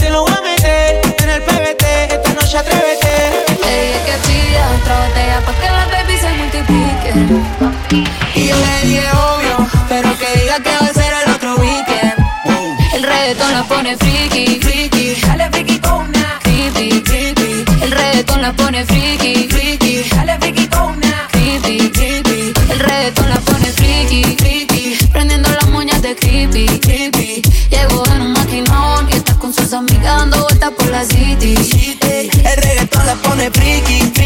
botella 4.99 5.41
pa' 5.45 5.53
que 5.53 5.67
la 5.77 5.85
baby 5.91 6.17
se 6.17 6.29
multiplique. 6.33 7.09
Y 8.35 8.47
yo 8.47 8.55
le 8.55 8.87
dije 8.87 9.07
obvio, 9.11 9.67
pero 9.89 10.17
que 10.17 10.39
diga 10.39 10.59
que 10.59 10.71
va 10.71 10.87
a 10.89 10.93
ser 10.93 11.13
el 11.25 11.31
otro 11.33 11.55
weekend. 11.55 12.15
El 12.93 13.03
reggaetón 13.03 13.51
la 13.53 13.63
pone 13.63 13.97
friki, 13.97 14.59
friki. 14.61 15.15
Dale 15.27 15.49
friki 15.51 15.79
con 15.79 16.07
una 16.09 16.39
creepy, 16.43 17.01
creepy. 17.01 17.65
El 17.81 17.91
reggaetón 17.91 18.41
la 18.41 18.53
pone 18.53 18.85
friki, 18.85 19.47
friki. 19.49 20.09
Dale 20.15 20.37
friki 20.39 20.67
con 20.67 20.97
una 20.97 21.27
creepy, 21.31 21.89
creepy. 21.91 22.53
El 22.69 22.79
reggaetón 22.79 23.29
la 23.29 23.39
pone 23.39 23.71
friki, 23.71 24.35
friki. 24.37 24.97
Prendiendo 25.11 25.49
las 25.49 25.67
moñas 25.69 26.01
de 26.01 26.15
creepy, 26.15 26.65
creepy. 26.79 27.41
Llegó 27.69 28.03
en 28.15 28.21
un 28.21 28.33
maquinón 28.33 29.09
y 29.09 29.13
está 29.13 29.33
con 29.35 29.53
sus 29.53 29.73
amigas 29.73 30.17
dando 30.17 30.43
vueltas 30.43 30.71
por 30.71 30.87
la 30.87 31.03
city. 31.05 31.55
El 32.01 32.57
reggaetón 32.57 33.05
la 33.05 33.15
pone 33.15 33.49
friki, 33.51 34.01
friki 34.13 34.20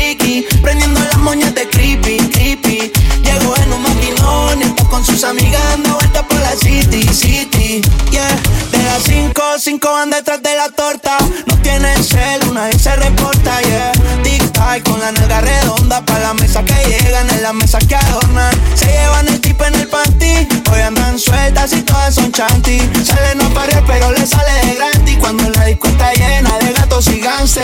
creepy, 1.85 2.17
creepy. 2.29 2.91
Llegó 3.23 3.55
en 3.57 3.73
un 3.73 3.81
maquinón 3.81 4.61
está 4.61 4.83
con 4.85 5.05
sus 5.05 5.23
amigas 5.23 5.61
dando 5.69 5.93
vueltas 5.95 6.23
por 6.23 6.39
la 6.39 6.51
city, 6.55 7.07
city. 7.13 7.81
Yeah, 8.11 8.27
de 8.71 8.83
las 8.83 9.03
cinco, 9.03 9.41
cinco 9.59 9.91
van 9.91 10.09
detrás 10.09 10.41
de 10.41 10.55
la 10.55 10.69
torta. 10.69 11.17
No 11.45 11.57
tienen 11.57 12.03
cel, 12.03 12.53
nadie 12.53 12.77
se 12.79 12.95
reporta, 12.95 13.61
yeah. 13.61 13.91
Tic-tac 14.23 14.83
con 14.83 14.99
la 14.99 15.11
nalga 15.11 15.41
redonda 15.41 16.01
Pa' 16.05 16.19
la 16.19 16.33
mesa 16.33 16.63
que 16.63 16.73
llegan, 16.73 17.29
en 17.29 17.43
la 17.43 17.53
mesa 17.53 17.77
que 17.79 17.95
adornan. 17.95 18.53
Se 18.75 18.87
llevan 18.87 19.27
el 19.27 19.39
tip 19.39 19.61
en 19.61 19.75
el 19.75 19.87
panty 19.87 20.47
Hoy 20.71 20.81
andan 20.81 21.19
sueltas 21.19 21.73
y 21.73 21.81
todas 21.83 22.15
son 22.15 22.31
chanty. 22.31 22.79
Salen 23.03 23.41
a 23.41 23.49
parir 23.53 23.83
pero 23.85 24.11
le 24.11 24.25
sale 24.25 24.51
de 24.65 24.75
gratis 24.75 25.17
Cuando 25.19 25.49
la 25.51 25.65
disco 25.65 25.87
está 25.87 26.13
llena 26.13 26.57
de 26.57 26.73
gatos 26.73 27.07
y 27.07 27.19
ganses 27.19 27.63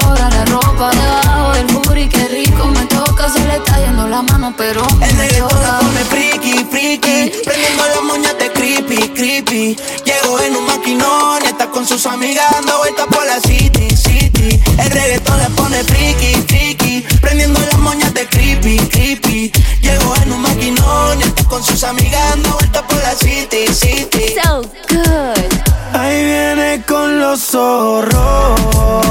sobra 0.00 0.28
la 0.30 0.44
ropa 0.46 0.90
debajo 0.90 1.52
del 1.52 1.66
booty. 1.66 2.08
Qué 2.08 2.28
rico 2.28 2.66
me 2.66 2.84
toca, 2.86 3.28
se 3.28 3.40
le 3.44 3.56
está 3.56 3.78
yendo 3.78 4.06
la 4.06 4.22
mano, 4.22 4.54
pero 4.56 4.82
El 5.00 5.16
reggaetón 5.16 5.48
choca. 5.48 5.78
pone 5.80 6.04
friki, 6.04 6.64
friki 6.70 7.32
Prendiendo 7.44 7.84
las 7.86 8.02
moñas 8.02 8.38
de 8.38 8.52
creepy, 8.52 9.08
creepy 9.10 9.76
Llegó 10.04 10.40
en 10.40 10.56
un 10.56 10.66
maquinón 10.66 11.42
y 11.42 11.46
está 11.46 11.66
con 11.70 11.86
sus 11.86 12.06
amigas 12.06 12.44
dando 12.52 12.78
vueltas 12.78 13.06
por 13.06 13.26
la 13.26 13.40
city, 13.40 13.88
city 13.96 14.60
El 14.78 14.90
reggaetón 14.90 15.38
le 15.38 15.50
pone 15.50 15.84
friki, 15.84 16.34
friki 16.48 17.04
Prendiendo 17.20 17.60
las 17.60 17.78
moñas 17.78 18.12
de 18.14 18.26
creepy, 18.28 18.78
creepy 18.78 19.52
Llegó 19.80 20.14
en 20.16 20.32
un 20.32 20.42
maquinón 20.42 21.18
y 21.20 21.22
está 21.22 21.44
con 21.44 21.62
sus 21.64 21.82
amigas 21.84 22.20
dando 22.30 22.50
vueltas 22.50 22.82
por 22.82 23.02
la 23.02 23.14
city, 23.14 23.66
city 23.72 24.34
So 24.42 24.62
good. 24.90 25.56
Ahí 25.92 26.24
viene 26.24 26.82
con 26.86 27.18
los 27.20 27.40
zorros 27.40 29.05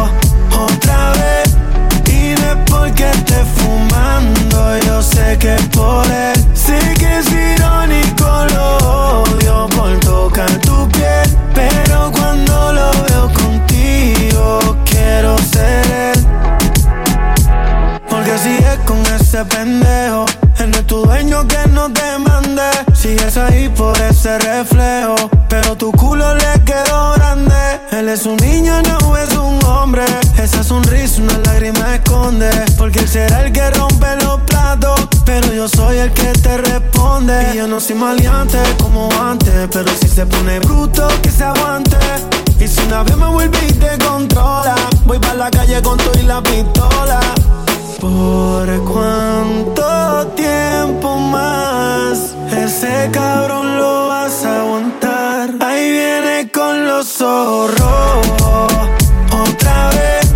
reflejo. 24.40 25.16
Pero 25.50 25.76
tu 25.76 25.92
culo 25.92 26.36
le 26.36 26.64
quedó 26.64 27.14
grande. 27.14 27.56
Él 27.92 28.10
es 28.10 28.26
un 28.26 28.38
niño, 28.38 28.82
no 28.84 29.18
es 29.18 29.36
un 29.36 29.64
hombre. 29.66 30.04
Esa 30.38 30.64
sonrisa, 30.64 31.22
una 31.22 31.38
lágrima 31.40 31.96
esconde. 31.96 32.50
Porque 32.78 33.00
él 33.00 33.08
será 33.08 33.44
el 33.44 33.52
que 33.52 33.70
rompe 33.72 34.08
los 34.24 34.42
platos. 34.42 35.08
Pero 35.26 35.54
yo 35.54 35.68
soy 35.68 35.98
el 35.98 36.12
que 36.14 36.32
te 36.34 36.58
responde. 36.58 37.52
Y 37.54 37.58
yo 37.58 37.68
no 37.68 37.80
soy 37.80 37.96
maleante 37.96 38.60
como 38.82 39.10
antes. 39.22 39.68
Pero 39.72 39.92
si 40.00 40.08
se 40.08 40.26
pone 40.26 40.60
bruto, 40.60 41.08
que 41.22 41.30
se 41.30 41.44
aguante. 41.44 41.98
Y 42.60 42.68
si 42.68 42.82
una 42.82 43.04
vez 43.04 43.18
me 43.18 43.28
vuelve 43.28 43.58
y 43.68 43.74
te 43.74 43.98
controla, 44.04 44.76
voy 45.06 45.20
para 45.20 45.36
la 45.36 45.52
calle 45.52 45.82
con 45.82 45.98
todo 45.98 46.12
y 46.20 46.24
la 46.24 46.42
pistola. 46.42 47.20
¿Por 48.06 48.84
cuánto 48.84 50.28
tiempo 50.36 51.18
más 51.18 52.36
ese 52.56 53.10
cabrón 53.12 53.78
lo 53.78 54.10
vas 54.10 54.46
a 54.46 54.62
aguantar? 54.62 55.50
Ahí 55.60 55.90
viene 55.90 56.52
con 56.52 56.86
los 56.86 57.08
zorros 57.08 58.28
otra 59.32 59.90
vez. 59.90 60.36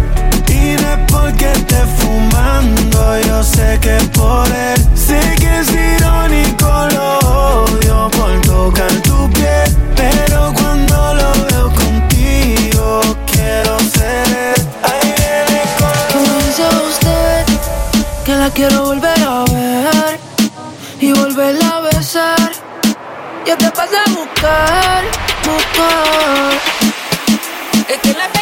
Y 0.49 0.81
no 0.81 0.93
es 0.93 1.11
porque 1.11 1.51
esté 1.51 1.81
fumando, 1.99 3.19
yo 3.27 3.43
sé 3.43 3.77
que 3.79 3.97
por 4.17 4.47
él. 4.47 4.79
Sé 4.95 5.21
que 5.39 5.59
es 5.59 5.98
quiero 18.53 18.83
volver 18.83 19.19
a 19.23 19.43
ver 19.45 20.19
y 20.99 21.11
volverla 21.11 21.77
a 21.77 21.81
besar? 21.81 22.51
Yo 23.45 23.57
te 23.57 23.71
pasé 23.71 23.97
a 23.97 24.09
buscar, 24.11 25.03
buscar. 25.45 26.53
Es 27.87 27.97
que 27.97 28.13
la 28.13 28.38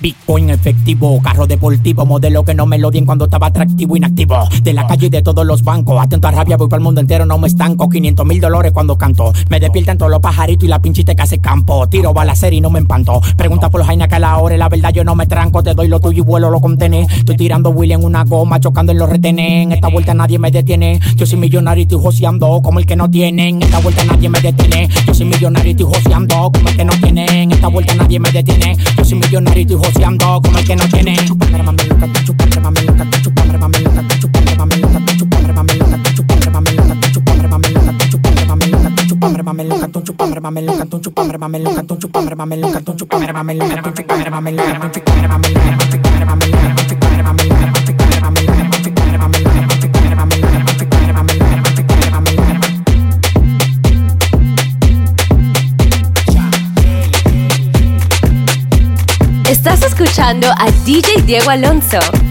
Bitcoin 0.00 0.48
efectivo, 0.48 1.20
carro 1.22 1.46
deportivo, 1.46 2.06
modelo 2.06 2.42
que 2.42 2.54
no 2.54 2.64
me 2.64 2.78
lo 2.78 2.90
dien 2.90 3.04
cuando 3.04 3.26
estaba 3.26 3.48
atractivo, 3.48 3.96
inactivo. 3.96 4.48
De 4.62 4.72
la 4.72 4.86
calle 4.86 5.08
y 5.08 5.10
de 5.10 5.20
todos 5.20 5.44
los 5.44 5.62
bancos, 5.62 6.00
atento 6.00 6.26
a 6.26 6.30
rabia, 6.30 6.56
voy 6.56 6.68
para 6.68 6.78
el 6.78 6.84
mundo 6.84 7.02
entero, 7.02 7.26
no 7.26 7.36
me 7.36 7.48
estanco. 7.48 7.88
500 7.88 8.24
mil 8.24 8.40
dólares 8.40 8.72
cuando 8.72 8.96
canto. 8.96 9.32
Me 9.50 9.60
despiertan 9.60 9.98
todos 9.98 10.10
los 10.10 10.20
pajaritos 10.20 10.64
y 10.64 10.68
la 10.68 10.80
pinchita 10.80 11.14
que 11.14 11.22
hace 11.22 11.38
campo. 11.38 11.86
Tiro 11.88 12.14
balacer 12.14 12.54
y 12.54 12.62
no 12.62 12.70
me 12.70 12.78
empanto. 12.78 13.20
Pregunta 13.36 13.68
por 13.68 13.80
los 13.80 13.86
jaina 13.88 14.08
que 14.08 14.14
a 14.14 14.20
la 14.20 14.38
hora, 14.38 14.56
la 14.56 14.70
verdad 14.70 14.90
yo 14.90 15.04
no 15.04 15.14
me 15.14 15.26
tranco. 15.26 15.62
Te 15.62 15.74
doy 15.74 15.88
lo 15.88 16.00
tuyo 16.00 16.22
y 16.22 16.26
vuelo 16.26 16.48
lo 16.48 16.60
contené. 16.60 17.02
Estoy 17.02 17.36
tirando 17.36 17.68
Willy 17.68 17.92
en 17.92 18.02
una 18.02 18.24
goma, 18.24 18.58
chocando 18.58 18.92
en 18.92 18.98
los 18.98 19.10
retenes. 19.10 19.64
En 19.64 19.72
esta 19.72 19.88
vuelta 19.88 20.14
nadie 20.14 20.38
me 20.38 20.50
detiene. 20.50 20.98
Yo 21.16 21.26
soy 21.26 21.38
millonario 21.38 21.82
y 21.82 21.84
estoy 21.84 22.00
joseando 22.00 22.62
como 22.62 22.78
el 22.78 22.86
que 22.86 22.96
no 22.96 23.10
tiene. 23.10 23.50
En 23.50 23.62
esta 23.62 23.80
vuelta 23.80 24.02
nadie 24.04 24.30
me 24.30 24.40
detiene. 24.40 24.88
Yo 25.06 25.12
soy 25.12 25.26
millonario 25.26 25.68
y 25.68 25.70
estoy 25.72 25.92
joseando 25.94 26.50
como 26.52 26.70
el 26.70 26.76
que 26.76 26.84
no 26.86 26.92
tiene. 27.02 27.42
Esta 27.60 27.68
vuelta 27.68 27.94
nadie 27.94 28.18
me 28.18 28.32
detiene. 28.32 28.74
Yo 28.96 29.04
soy 29.04 29.18
millonario 29.18 29.58
y 29.58 29.66
estoy 29.66 29.76
joseando 29.76 30.40
como 30.40 30.56
el 30.56 30.64
que 30.64 30.76
no 30.76 30.88
tiene. 30.88 31.14
Chupame, 31.26 31.58
loca, 31.58 31.76
chupame, 32.24 32.56
loca, 32.56 32.64
chupame, 32.64 32.80
loca, 32.80 33.20
chupame, 33.20 33.80
loca, 33.80 34.08
chupame, 34.18 34.76
loca, 34.78 35.04
chupame, 35.18 35.76
loca, 35.76 35.76
chupame, 35.76 35.76
loca, 35.76 36.00
chupame, 36.16 36.72
loca, 36.72 37.12
chupame, 37.12 37.44
loca, 37.44 37.68
chupame, 37.68 37.68
loca, 37.76 38.16
chupame, 38.16 38.64
loca, 38.64 39.04
chupame, 39.04 39.64
loca, 39.66 39.92
chupame, 39.92 40.62
loca, 40.62 40.88
chupame, 40.88 41.60
loca, 41.60 41.98
chupame, 42.00 42.38
loca, 42.40 42.40
chupame, 42.40 42.56
loca, 42.56 42.56
chupame, 42.56 42.56
loca, 42.56 42.94
chupame, 42.96 43.34
mame, 43.36 43.54
loca, 43.56 43.84
chupame, 43.84 44.24
mame, 44.24 45.52
loca, 45.52 45.76
chupame, 46.88 47.22
mame, 47.22 47.69
escuchando 60.02 60.50
a 60.56 60.70
DJ 60.86 61.22
Diego 61.26 61.50
Alonso. 61.50 62.29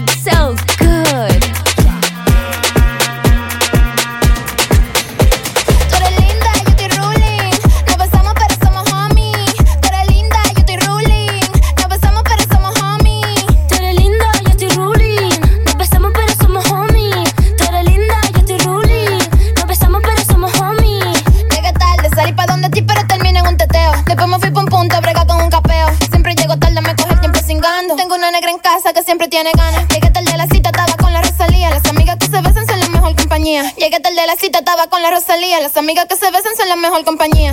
La 34.30 34.36
cita, 34.36 34.60
estaba 34.60 34.86
con 34.86 35.02
la 35.02 35.10
Rosalía. 35.10 35.60
Las 35.60 35.76
amigas 35.76 36.06
que 36.06 36.14
se 36.14 36.30
besan 36.30 36.56
son 36.56 36.68
la 36.68 36.76
mejor 36.76 37.04
compañía. 37.04 37.52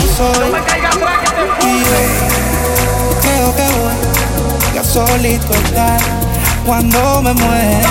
tal 0.00 0.08
como 0.08 0.08
soy. 0.16 0.48
Y 1.62 1.80
yo 1.80 2.00
creo 3.22 3.48
que 3.56 3.66
voy 4.68 4.78
a 4.78 4.84
solito 4.84 5.52
estar 5.52 6.00
cuando 6.66 7.22
me 7.22 7.32
muera. 7.34 7.90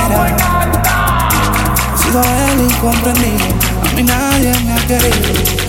He 1.94 1.98
sido 1.98 2.22
el 2.22 2.62
incomprendido, 2.62 3.46
a 3.90 3.96
mí 3.96 4.04
nadie 4.04 4.54
me 4.66 4.74
ha 4.74 4.88
querido 4.88 5.60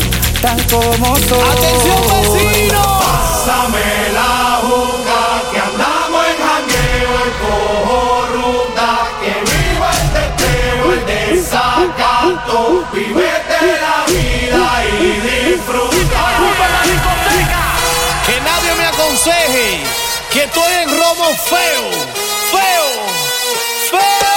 tal 0.41 0.67
como 0.67 1.17
soy. 1.17 1.39
¡Atención, 1.53 2.03
vecino! 2.09 2.83
Pásame 3.01 3.89
la 4.15 4.61
juca 4.63 5.23
que 5.53 5.59
andamos 5.59 6.23
en 6.27 6.37
jangueo 6.47 7.15
y 7.27 7.33
cojo 7.43 7.99
ruta 8.35 8.89
que 9.21 9.33
vivo 9.51 9.87
el 9.93 10.05
teteo, 10.15 10.85
el 10.93 11.03
desacato, 11.07 12.59
vivete 12.93 13.61
la 13.81 13.97
vida 14.07 14.65
y 15.01 15.21
disfruta. 15.21 15.90
Que 20.33 20.45
estoy 20.45 20.73
en 20.83 20.89
romo 20.89 21.37
feo, 21.37 21.91
feo, 22.51 23.07
feo. 23.91 24.30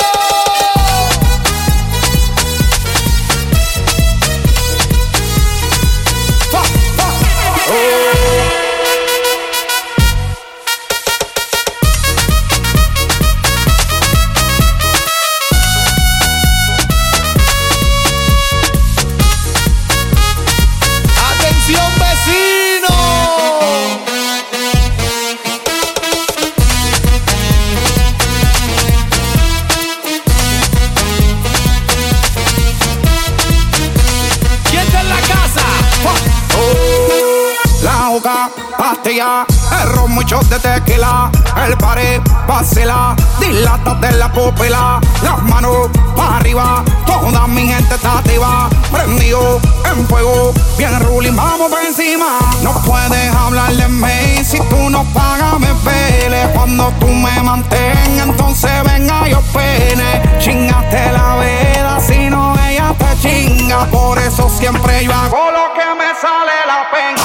Ron, 39.19 40.11
muchos 40.11 40.49
de 40.49 40.59
tequila, 40.59 41.29
el 41.67 41.77
pared, 41.77 42.19
vacila, 42.47 43.15
dilata 43.39 43.93
de 43.95 44.11
la 44.13 44.31
pupila, 44.31 44.99
las 45.21 45.43
manos 45.43 45.89
para 46.15 46.37
arriba, 46.37 46.83
toda 47.05 47.45
mi 47.47 47.67
gente 47.67 47.93
está 47.93 48.19
activa, 48.19 48.69
prendido 48.91 49.59
en 49.85 50.07
fuego, 50.07 50.53
bien 50.77 50.99
ruling, 51.01 51.35
vamos 51.35 51.69
por 51.69 51.81
encima. 51.83 52.39
No 52.63 52.73
puedes 52.81 53.35
hablar 53.35 53.71
de 53.73 53.87
mí 53.87 54.43
si 54.43 54.57
tú 54.61 54.89
no 54.89 55.03
pagas, 55.13 55.59
me 55.59 55.73
pele. 55.83 56.49
Cuando 56.53 56.91
tú 56.99 57.07
me 57.07 57.43
mantengas, 57.43 58.27
entonces 58.27 58.71
venga 58.83 59.27
yo 59.27 59.41
pene. 59.53 60.21
Chingaste 60.39 61.11
la 61.11 61.35
veda, 61.35 61.99
si 61.99 62.29
no 62.29 62.55
ella 62.67 62.95
te 62.97 63.21
chinga, 63.21 63.85
por 63.87 64.17
eso 64.17 64.49
siempre 64.49 65.05
yo 65.05 65.13
hago 65.13 65.51
lo 65.51 65.73
que 65.73 65.85
me 65.99 66.09
sale 66.19 66.53
la 66.65 66.89
pena. 66.91 67.22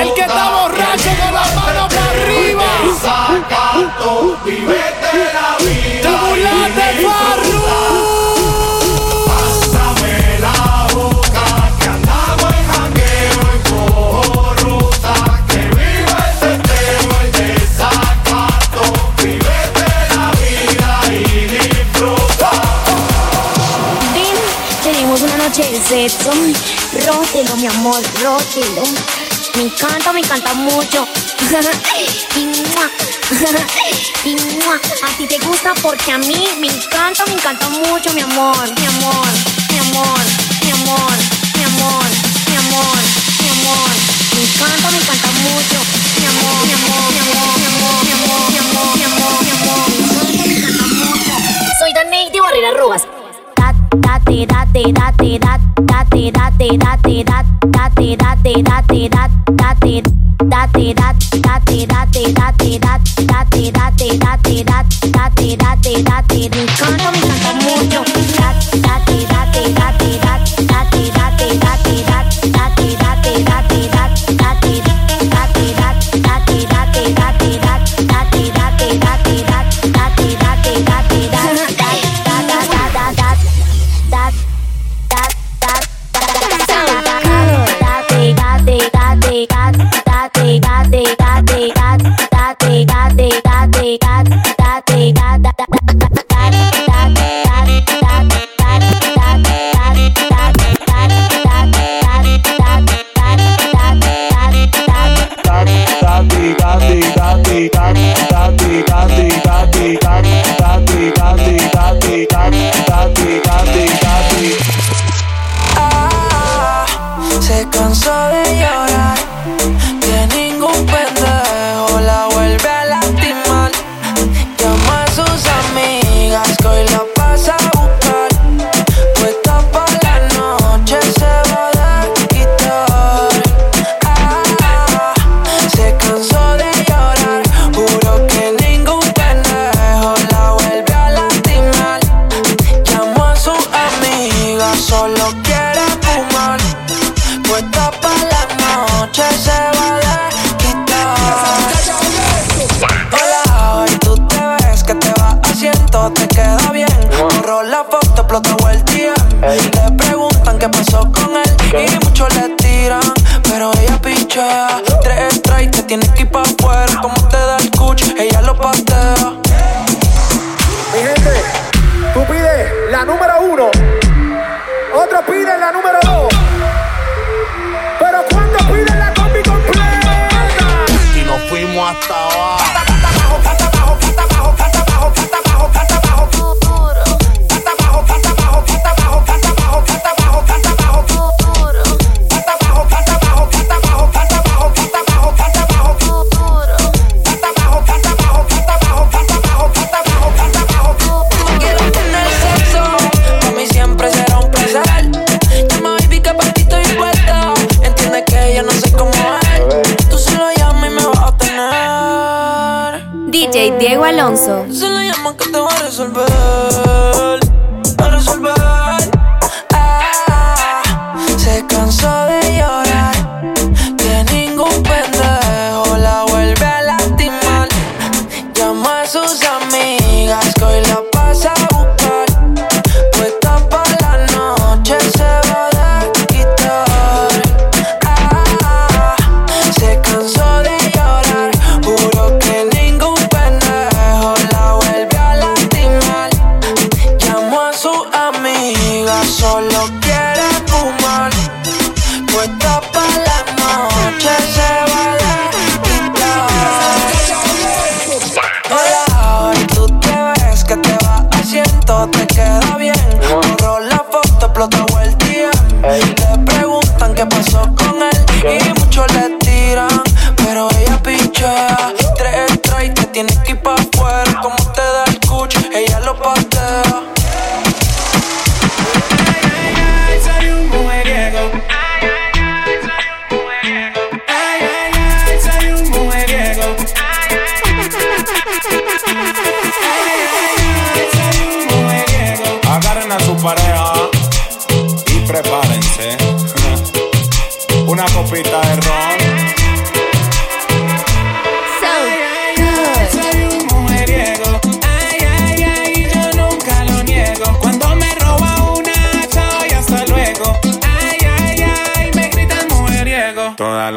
El 0.00 0.14
que 0.14 0.20
está 0.20 0.50
borracho 0.50 1.10
con 1.20 1.34
las 1.34 1.54
manos 1.56 1.94
para 1.94 2.10
arriba. 2.10 2.64
Vivete 4.44 5.07
mi 27.56 27.66
amor, 27.66 28.02
lo. 28.22 28.36
Me 29.56 29.62
encanta, 29.62 30.12
me 30.12 30.20
encanta 30.20 30.54
mucho. 30.54 31.06
y 34.24 34.34
a 35.02 35.08
ti 35.16 35.26
te 35.26 35.38
gusta 35.38 35.72
porque 35.82 36.12
a 36.12 36.18
mí 36.18 36.48
me 36.60 36.68
encanta, 36.68 37.24
me 37.26 37.32
encanta 37.32 37.68
mucho, 37.70 38.12
mi 38.12 38.20
amor, 38.20 38.56
mi 38.78 38.86
amor, 38.86 39.26
mi 39.70 39.78
amor, 39.78 40.20
mi 40.62 40.70
amor, 40.70 41.12
mi 41.56 41.64
amor, 41.64 42.04
mi 42.48 42.56
amor, 42.56 42.96
mi 43.40 43.48
amor. 43.48 43.90
Me 44.34 44.42
encanta, 44.42 44.90
me 44.90 44.98
encanta 44.98 45.28
mucho, 45.42 45.78
mi 46.18 46.26
amor, 46.26 46.66
mi 46.66 46.72
amor, 46.72 47.12
mi 47.12 47.18
amor, 47.18 47.58
mi 47.58 47.64
amor, 47.64 48.04
mi 48.04 48.12
amor, 48.12 48.50
mi 48.50 48.58
amor, 48.58 48.96
mi 48.96 49.04
amor, 49.04 49.44
mi 49.44 49.50
amor. 49.50 49.88
Me 49.88 49.96
encanta, 49.96 50.34
me 50.34 50.70
encanta 50.70 50.94
mucho. 51.04 51.32
Soy 51.78 51.92
Daney 51.94 52.30
de 52.30 52.40
Barrera 52.40 52.70
Rojas. 52.72 53.02
Date, 53.56 54.46
date, 54.46 54.92
date, 54.92 55.38
date, 55.38 55.38
date, 55.38 56.30
date, 56.32 56.78
date, 56.78 57.24
date. 57.24 57.27
date, 60.94 61.30
date, 61.30 61.88
date, 61.88 61.88
date, 61.88 62.34
date, 62.34 62.80
date, 62.80 62.80
date, 62.80 63.72
date, 63.74 64.18
date, 64.18 64.18
date, 64.18 64.68
date, 64.78 65.58
date, 65.82 66.04
date, 66.28 66.57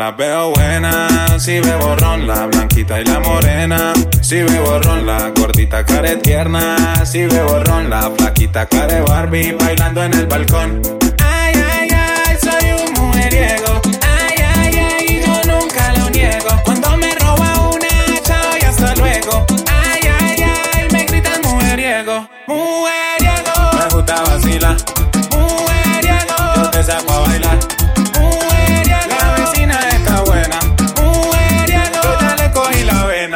La 0.01 0.09
veo 0.09 0.49
buena, 0.49 1.37
si 1.37 1.59
ve 1.59 1.75
borrón 1.75 2.25
la 2.25 2.47
blanquita 2.47 2.99
y 2.99 3.05
la 3.05 3.19
morena, 3.19 3.93
si 4.19 4.41
ve 4.41 4.59
borrón 4.59 5.05
la 5.05 5.29
gordita 5.29 5.85
care 5.85 6.15
tierna, 6.15 7.05
si 7.05 7.27
ve 7.27 7.43
borrón 7.43 7.87
la 7.87 8.09
flaquita 8.09 8.65
care 8.65 9.01
Barbie 9.01 9.51
bailando 9.51 10.03
en 10.03 10.15
el 10.15 10.25
balcón. 10.25 11.00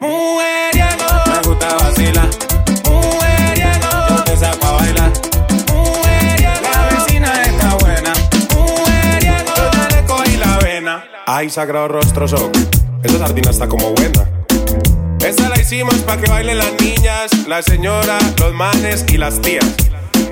Mujeriego, 0.00 1.06
me 1.26 1.48
gusta 1.48 1.74
vacilar. 1.76 2.28
Mujeriego, 2.84 3.90
yo 4.08 4.24
te 4.24 4.36
saco 4.36 4.66
a 4.66 4.72
bailar. 4.72 5.12
Mujeriego, 5.68 6.68
la 6.72 6.96
vecina 6.96 7.42
está 7.42 7.74
buena. 7.74 8.12
Mujeriego, 8.56 9.44
yo 9.56 9.70
ya 9.70 9.88
le 9.94 10.04
cogí 10.06 10.36
la 10.38 10.58
vena. 10.58 11.04
Ay, 11.26 11.50
sagrado 11.50 11.88
rostro 11.88 12.26
son. 12.26 12.50
Esa 13.02 13.18
sardina 13.18 13.50
está 13.50 13.68
como 13.68 13.90
buena. 13.90 14.26
Esta 15.20 15.50
la 15.50 15.60
hicimos 15.60 15.94
para 15.96 16.20
que 16.20 16.30
bailen 16.30 16.58
las 16.58 16.72
niñas, 16.80 17.46
la 17.46 17.60
señora, 17.60 18.18
los 18.38 18.54
manes 18.54 19.04
y 19.12 19.18
las 19.18 19.40
tías. 19.42 19.66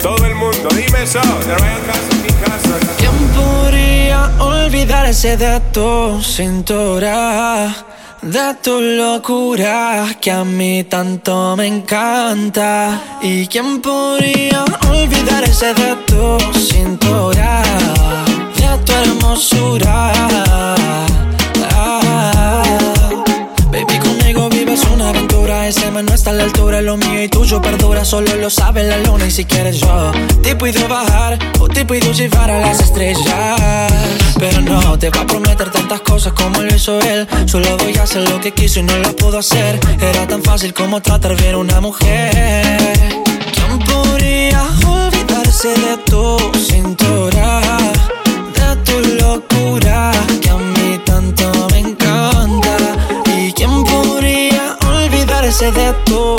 Todo 0.02 0.24
el 0.24 0.34
mundo, 0.34 0.68
dime 0.70 1.02
eso, 1.02 1.20
de 1.20 1.54
Ryan 1.54 1.82
Castro, 1.86 2.16
mi 2.22 2.28
casa. 2.28 2.94
¿Quién 2.96 3.12
podría 3.34 4.30
olvidarse 4.38 5.36
de 5.36 5.60
tu 5.72 6.22
cintura? 6.22 7.74
De 8.22 8.54
tu 8.62 8.80
locura 8.80 10.06
que 10.20 10.30
a 10.30 10.44
mí 10.44 10.84
tanto 10.84 11.56
me 11.56 11.66
encanta. 11.66 13.00
¿Y 13.22 13.46
quién 13.46 13.80
podría 13.80 14.64
olvidarse 14.90 15.72
de 15.74 15.96
tu 16.06 16.38
cintura? 16.58 17.62
De 18.56 18.78
tu 18.84 18.92
hermosura. 18.92 20.12
Ah, 21.70 22.08
Baby, 22.32 22.57
vives 24.78 24.90
una 24.92 25.10
aventura. 25.10 25.68
Ese 25.68 25.90
man 25.90 26.06
no 26.06 26.14
está 26.14 26.30
a 26.30 26.32
la 26.34 26.44
altura. 26.44 26.80
Lo 26.80 26.96
mío 26.96 27.22
y 27.22 27.28
tuyo 27.28 27.60
perdura. 27.60 28.04
Solo 28.04 28.34
lo 28.36 28.50
sabe 28.50 28.84
la 28.84 28.98
luna. 28.98 29.26
Y 29.26 29.30
si 29.30 29.44
quieres, 29.44 29.80
yo 29.80 30.12
te 30.42 30.56
puedo 30.56 30.86
bajar 30.88 31.38
o 31.60 31.68
te 31.68 31.84
puedo 31.84 32.12
llevar 32.12 32.50
a 32.50 32.60
las 32.60 32.80
estrellas. 32.80 33.92
Pero 34.38 34.60
no 34.60 34.98
te 34.98 35.10
va 35.10 35.20
a 35.20 35.26
prometer 35.26 35.70
tantas 35.70 36.00
cosas 36.00 36.32
como 36.32 36.62
lo 36.62 36.74
hizo 36.74 37.00
él. 37.00 37.26
Solo 37.46 37.76
voy 37.78 37.96
a 37.96 38.02
hacer 38.02 38.28
lo 38.28 38.40
que 38.40 38.52
quiso 38.52 38.80
y 38.80 38.82
no 38.84 38.96
lo 38.98 39.14
puedo 39.16 39.38
hacer. 39.38 39.80
Era 40.00 40.26
tan 40.26 40.42
fácil 40.42 40.72
como 40.74 41.00
tratar 41.00 41.36
bien 41.36 41.54
a 41.54 41.58
una 41.58 41.80
mujer. 41.80 42.92
¿Quién 43.54 43.78
podría 43.80 44.62
olvidarse 44.86 45.68
de 45.68 45.96
tu 46.04 46.38
cintura? 46.58 47.67
Olvidarse 55.58 55.70
de 55.72 55.94
tu 56.04 56.36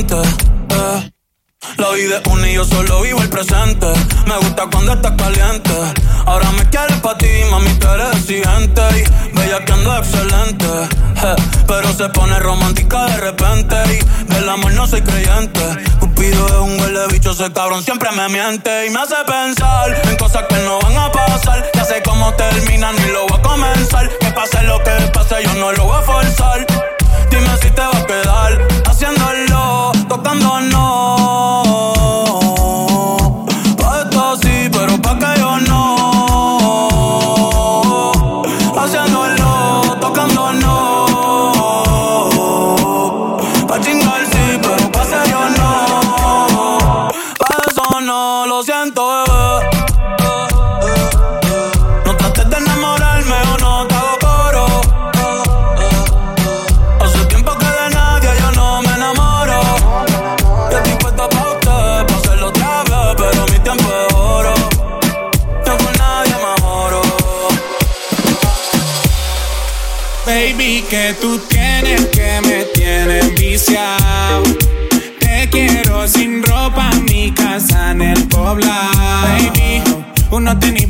eh. 0.00 1.10
La 1.78 1.90
vida 1.90 2.18
es 2.18 2.32
una 2.32 2.50
y 2.50 2.54
yo 2.54 2.64
solo 2.64 3.02
vivo 3.02 3.22
el 3.22 3.28
presente. 3.30 3.86
Me 4.26 4.36
gusta 4.38 4.66
cuando 4.70 4.92
estás 4.92 5.12
caliente. 5.12 5.70
Ahora 6.26 6.50
me 6.52 6.68
quieres 6.68 6.96
pa' 7.00 7.16
ti, 7.16 7.28
mami, 7.50 7.72
tú 7.74 7.86
eres. 7.88 8.28
Y 8.28 8.42
bella 9.34 9.64
que 9.64 9.72
ando 9.72 9.96
excelente. 9.96 10.66
eh. 10.66 11.36
Pero 11.66 11.92
se 11.92 12.08
pone 12.08 12.38
romántica 12.40 13.06
de 13.06 13.16
repente. 13.18 13.76
Y 13.94 14.32
del 14.34 14.48
amor 14.48 14.72
no 14.72 14.86
soy 14.86 15.02
creyente. 15.02 15.60
Cupido 16.00 16.46
es 16.46 16.54
un 16.54 16.80
huele 16.80 17.06
bicho, 17.12 17.30
ese 17.30 17.52
cabrón 17.52 17.82
siempre 17.84 18.10
me 18.12 18.28
miente. 18.28 18.86
Y 18.86 18.90
me 18.90 19.00
hace 19.00 19.16
pensar 19.26 20.02
en 20.08 20.16
cosas 20.16 20.44
que 20.48 20.56
no 20.56 20.80
van 20.80 20.98
a 20.98 21.12
pasar. 21.12 21.70
Ya 21.72 21.84
sé 21.84 22.02
cómo 22.04 22.32
termina, 22.34 22.92
ni 22.92 23.06
lo 23.12 23.26
voy 23.28 23.38
a 23.38 23.42
comenzar. 23.42 24.08
Que 24.18 24.30
pase 24.32 24.60
lo 24.64 24.82
que 24.82 24.90
pase, 25.12 25.36
yo 25.44 25.54
no 25.54 25.72
lo 25.72 25.84
voy 25.84 25.98
a 25.98 26.02
forzar. 26.02 26.66
Dime 27.30 27.56
si 27.62 27.70
te 27.70 27.80
va 27.80 27.96
a 27.98 28.06
quedar 28.06 28.68
haciéndolo, 28.86 29.53
tocándonos. 30.16 31.03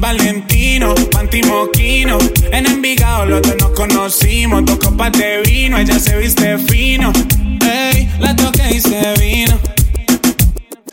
Valentino, 0.04 0.94
panty 1.12 1.42
moquino. 1.44 2.18
En 2.52 2.66
Envigado 2.66 3.24
los 3.24 3.40
dos 3.40 3.56
nos 3.58 3.70
conocimos. 3.70 4.62
Dos 4.66 4.76
copas 4.76 5.10
de 5.12 5.40
vino, 5.46 5.78
ella 5.78 5.98
se 5.98 6.18
viste 6.18 6.58
fino. 6.58 7.10
Ey, 7.62 8.06
la 8.20 8.36
toqué 8.36 8.76
y 8.76 8.80
se 8.82 9.14
vino. 9.18 9.58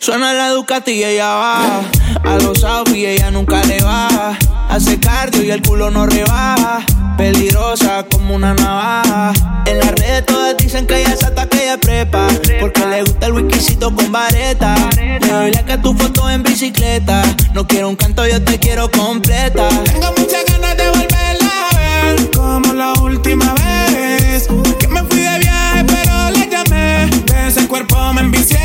Suena 0.02 0.34
la 0.34 0.50
Ducati 0.50 0.94
y 0.94 1.04
ella 1.04 1.36
baja. 1.36 1.82
A 2.24 2.38
los 2.40 2.66
y 2.92 3.06
ella 3.06 3.30
nunca 3.30 3.64
le 3.66 3.84
baja. 3.84 4.36
Hace 4.68 5.00
cardio 5.00 5.44
y 5.44 5.52
el 5.52 5.62
culo 5.62 5.92
no 5.92 6.08
rebaja. 6.08 6.80
Peligrosa 7.20 8.08
como 8.10 8.34
una 8.34 8.56
navaja. 8.56 9.32
En 9.68 9.78
las 9.78 9.92
redes 9.92 10.26
todas 10.26 10.58
dicen 10.58 10.88
que 10.88 11.02
ella 11.02 11.14
es 11.14 11.48
que 11.52 11.64
ella 11.64 11.78
prepa. 11.80 12.30
Porque 12.60 12.84
le 12.88 13.04
gusta 13.04 13.28
el 13.28 13.34
whiskycito 13.34 13.96
con 13.96 14.12
vareta. 14.12 14.74
Le 14.96 15.20
doy 15.20 15.52
like 15.52 15.72
a 15.72 15.80
tu 15.80 15.94
foto 15.96 16.28
en 16.32 16.42
bicicleta. 16.42 17.22
No 17.54 17.68
quiero 17.68 17.88
un 17.88 17.96
canto, 17.96 18.26
yo 18.26 18.44
te 18.44 18.58
quiero 18.58 18.90
completa. 18.90 19.70
Tengo 19.84 20.12
muchas 20.18 20.44
ganas 20.48 20.78
de 20.78 20.90
volverla 20.90 21.70
a 21.70 21.78
ver 21.78 22.32
Como 22.32 22.74
la 22.74 22.94
última 22.94 23.54
vez 23.54 24.48
Que 24.80 24.88
me 24.88 25.04
fui 25.04 25.20
de 25.20 25.40
viaje 25.40 25.86
pero 25.86 26.32
la 26.32 26.46
llamé 26.46 27.08
De 27.26 27.48
ese 27.48 27.68
cuerpo 27.68 28.14
me 28.14 28.22
envicié 28.22 28.61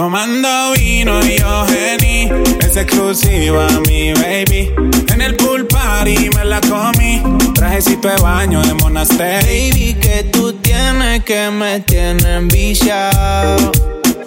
Tomando 0.00 0.72
vino 0.78 1.20
y 1.26 1.36
yo 1.36 1.66
gení 1.66 2.30
Es 2.60 2.74
exclusiva 2.74 3.68
mi 3.86 4.14
baby 4.14 4.72
En 5.12 5.20
el 5.20 5.36
pool 5.36 5.66
party 5.66 6.30
me 6.34 6.46
la 6.46 6.58
comí 6.62 7.22
Trajecito 7.54 8.08
de 8.08 8.16
baño 8.16 8.62
de 8.62 8.72
monasterio 8.72 9.46
Baby, 9.46 9.98
que 10.00 10.24
tú 10.32 10.54
tienes 10.54 11.22
que 11.24 11.50
me 11.50 11.80
tienen 11.80 12.48
viciado. 12.48 13.72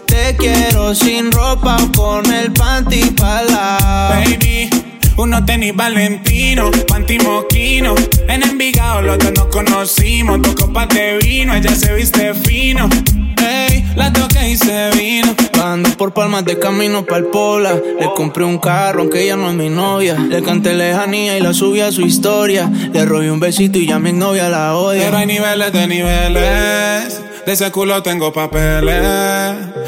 Te 0.05 0.35
quiero 0.37 0.93
sin 0.93 1.31
ropa 1.31 1.77
o 1.81 1.91
con 1.91 2.31
el 2.31 2.51
panty 2.53 3.05
pala. 3.11 3.77
Baby, 4.11 4.69
uno 5.17 5.45
tenis 5.45 5.75
Valentino, 5.75 6.71
panty 6.87 7.19
moquino. 7.19 7.95
En 8.27 8.43
Envigado 8.43 9.01
los 9.01 9.17
dos 9.19 9.31
nos 9.35 9.47
conocimos. 9.47 10.41
Dos 10.41 10.55
copas 10.55 10.89
de 10.89 11.17
vino, 11.17 11.53
ella 11.53 11.75
se 11.75 11.93
viste 11.93 12.33
fino. 12.33 12.89
Ey, 13.45 13.85
la 13.95 14.11
toqué 14.11 14.49
y 14.49 14.57
se 14.57 14.89
vino. 14.91 15.35
Ando 15.61 15.89
por 15.91 16.13
palmas 16.13 16.45
de 16.45 16.59
camino 16.59 17.05
pa'l 17.05 17.25
pola. 17.25 17.73
Le 17.73 18.07
compré 18.15 18.43
un 18.43 18.57
carro, 18.57 19.01
aunque 19.01 19.23
ella 19.23 19.35
no 19.35 19.49
es 19.49 19.55
mi 19.55 19.69
novia. 19.69 20.15
Le 20.15 20.41
canté 20.41 20.73
lejanía 20.73 21.37
y 21.37 21.41
la 21.41 21.53
subí 21.53 21.81
a 21.81 21.91
su 21.91 22.01
historia. 22.01 22.69
Le 22.91 23.05
robé 23.05 23.31
un 23.31 23.39
besito 23.39 23.79
y 23.79 23.87
ya 23.87 23.99
mi 23.99 24.13
novia 24.13 24.49
la 24.49 24.75
odia. 24.75 25.05
Pero 25.05 25.17
hay 25.17 25.25
niveles 25.25 25.73
de 25.73 25.87
niveles. 25.87 27.32
De 27.45 27.51
ese 27.51 27.71
culo 27.71 28.01
tengo 28.01 28.31
papeles. 28.31 29.03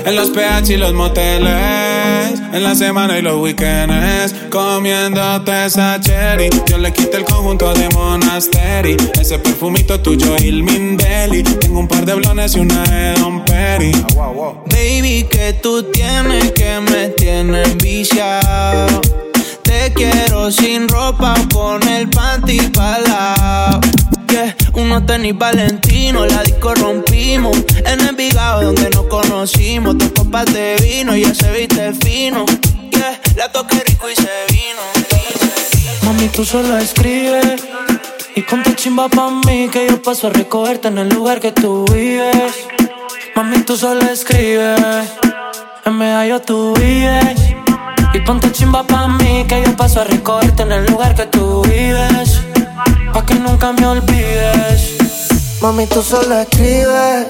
En 0.05 0.15
los 0.15 0.29
PH 0.29 0.73
y 0.73 0.77
los 0.77 0.93
moteles. 0.93 2.39
En 2.51 2.63
la 2.63 2.75
semana 2.75 3.17
y 3.17 3.21
los 3.21 3.37
weekends. 3.37 4.35
Comiéndote 4.49 5.65
esa 5.65 5.97
cherry. 6.01 6.49
Yo 6.67 6.77
le 6.77 6.91
quité 6.91 7.17
el 7.17 7.23
conjunto 7.23 7.73
de 7.73 7.87
Monasteri. 7.89 8.97
Ese 9.19 9.39
perfumito 9.39 9.99
tuyo, 10.01 10.35
Il 10.39 10.63
Mindeli. 10.63 11.43
Tengo 11.43 11.79
un 11.79 11.87
par 11.87 12.05
de 12.05 12.15
blones 12.15 12.55
y 12.55 12.59
una 12.59 12.83
de 12.83 13.13
Don 13.21 13.45
Perry. 13.45 13.93
Baby, 14.69 15.25
que 15.29 15.53
tú 15.53 15.83
tienes 15.91 16.51
que 16.51 16.81
me 16.81 17.07
tienen 17.09 17.77
viciado. 17.77 18.99
Te 19.63 19.93
quiero 19.93 20.51
sin 20.51 20.89
ropa 20.89 21.35
con 21.53 21.87
el 21.87 22.09
panty 22.09 22.59
pala. 22.69 23.79
Unos 24.75 25.05
tenis 25.05 25.37
Valentino, 25.37 26.25
la 26.25 26.43
disco 26.43 26.73
rompimos. 26.75 27.57
En 27.85 28.01
Envigado 28.01 28.61
donde 28.63 28.89
nos 28.89 29.05
conocimos. 29.05 29.97
Dos 29.97 30.09
copas 30.09 30.45
de 30.53 30.75
vino 30.81 31.15
y 31.15 31.23
ya 31.23 31.33
se 31.33 31.51
viste 31.51 31.93
fino. 31.93 32.45
Yeah, 32.91 33.19
la 33.37 33.51
toqué 33.51 33.81
rico 33.87 34.09
y 34.09 34.15
se 34.15 34.29
vino. 34.49 34.81
Mami, 36.03 36.27
tú 36.27 36.43
solo 36.43 36.77
escribes 36.77 37.63
y 38.35 38.41
ponte 38.41 38.75
chimba 38.75 39.07
pa' 39.07 39.31
mí 39.45 39.69
que 39.71 39.87
yo 39.87 40.01
paso 40.01 40.27
a 40.27 40.29
recogerte 40.29 40.89
en 40.89 40.97
el 40.97 41.09
lugar 41.09 41.39
que 41.39 41.53
tú 41.53 41.85
vives. 41.85 42.67
Mami, 43.33 43.59
tú 43.59 43.77
solo 43.77 44.01
escribes, 44.01 44.79
en 45.85 45.97
medallo 45.97 46.41
tú 46.41 46.73
vives. 46.73 47.39
Y 48.13 48.19
ponte 48.19 48.51
chimba 48.51 48.83
pa' 48.83 49.07
mí 49.07 49.45
que 49.47 49.63
yo 49.63 49.75
paso 49.77 50.01
a 50.01 50.03
recogerte 50.03 50.63
en 50.63 50.73
el 50.73 50.85
lugar 50.85 51.15
que 51.15 51.25
tú 51.27 51.61
vives. 51.63 52.41
Pa' 53.15 53.25
que 53.25 53.35
nunca 53.35 53.71
me 53.71 53.87
olvides. 53.87 54.97
Mami, 55.61 55.85
tú 55.85 56.01
solo 56.01 56.37
escribes 56.37 57.25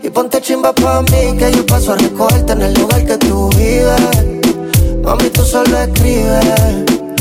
y 0.00 0.08
ponte 0.08 0.40
chimba 0.40 0.72
pa' 0.72 1.02
mí 1.02 1.36
que 1.36 1.50
yo 1.50 1.66
paso 1.66 1.94
a 1.94 1.96
recogerte 1.96 2.52
en 2.52 2.62
el 2.62 2.74
lugar 2.74 3.04
que 3.04 3.16
tú 3.16 3.50
vives. 3.56 4.00
Mami, 5.02 5.28
tú 5.30 5.42
solo 5.42 5.78
escribes, 5.78 6.44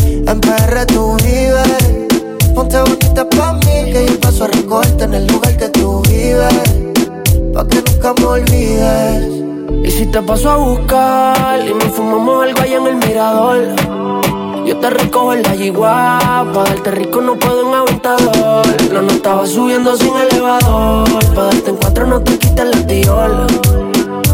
en 0.06 0.40
PR 0.40 0.86
tú 0.86 1.18
vives. 1.24 2.06
Ponte 2.54 2.80
bonita 2.80 3.28
pa' 3.28 3.54
mí 3.54 3.92
que 3.92 4.06
yo 4.08 4.20
paso 4.20 4.44
a 4.44 4.48
recogerte 4.50 5.06
en 5.06 5.14
el 5.16 5.26
lugar 5.26 5.58
que 5.58 5.70
tú 5.70 6.04
vives. 6.04 6.54
Pa' 7.56 7.68
que 7.68 7.82
nunca 7.90 8.14
me 8.20 8.26
olvides. 8.26 9.26
Y 9.84 9.90
si 9.90 10.06
te 10.06 10.22
paso 10.22 10.52
a 10.52 10.58
buscar 10.58 11.60
y 11.60 11.74
nos 11.74 11.92
fumamos 11.92 12.44
algo 12.44 12.62
allá 12.62 12.78
en 12.78 12.86
el 12.86 12.96
mirador. 12.98 14.25
Yo 14.66 14.78
te 14.78 14.90
recojo 14.90 15.34
en 15.34 15.44
la 15.44 15.54
yigua, 15.54 16.20
pa' 16.52 16.64
darte 16.64 16.90
rico 16.90 17.22
no 17.22 17.36
puedo 17.36 17.68
en 17.68 17.74
aventador. 17.76 18.66
No, 18.92 19.04
no 19.04 19.12
estaba 19.12 19.46
subiendo 19.46 19.96
sin 19.96 20.12
elevador, 20.18 21.08
pa' 21.36 21.44
darte 21.44 21.70
en 21.70 21.76
cuatro 21.76 22.08
no 22.08 22.20
te 22.22 22.40
quites 22.40 22.66
la 22.66 22.88
tiola. 22.88 23.46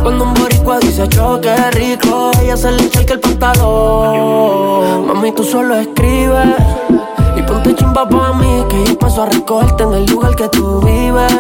Cuando 0.02 0.24
un 0.24 0.34
boricua 0.34 0.80
dice 0.80 1.06
yo 1.10 1.42
qué 1.42 1.54
rico, 1.72 2.32
ella 2.42 2.56
se 2.56 2.72
le 2.72 2.86
echa 2.86 3.02
el 3.02 3.20
pantalón. 3.20 5.08
Mami, 5.08 5.34
tú 5.34 5.44
solo 5.44 5.76
escribes 5.76 6.56
y 7.36 7.42
ponte 7.42 7.76
chimba 7.76 8.08
pa' 8.08 8.32
mí, 8.32 8.64
que 8.70 8.86
yo 8.86 8.98
paso 8.98 9.24
a 9.24 9.26
recogerte 9.26 9.84
en 9.84 9.94
el 9.96 10.06
lugar 10.06 10.34
que 10.38 10.48
tú 10.48 10.80
vives. 10.80 11.34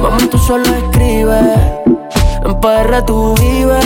Mami, 0.00 0.26
tú 0.28 0.38
solo 0.38 0.64
escribes, 0.64 1.58
en 2.46 2.60
PR 2.60 3.02
tú 3.04 3.34
vives. 3.34 3.84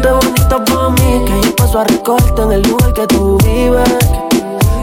Ponte 0.00 0.12
bonita 0.12 0.64
pa' 0.64 0.90
mí, 0.90 1.24
que 1.26 1.40
yo 1.42 1.56
paso 1.56 1.80
a 1.80 1.84
recogerte 1.84 2.42
en 2.42 2.52
el 2.52 2.62
lugar 2.62 2.92
que 2.92 3.04
tú 3.08 3.36
vives. 3.38 3.98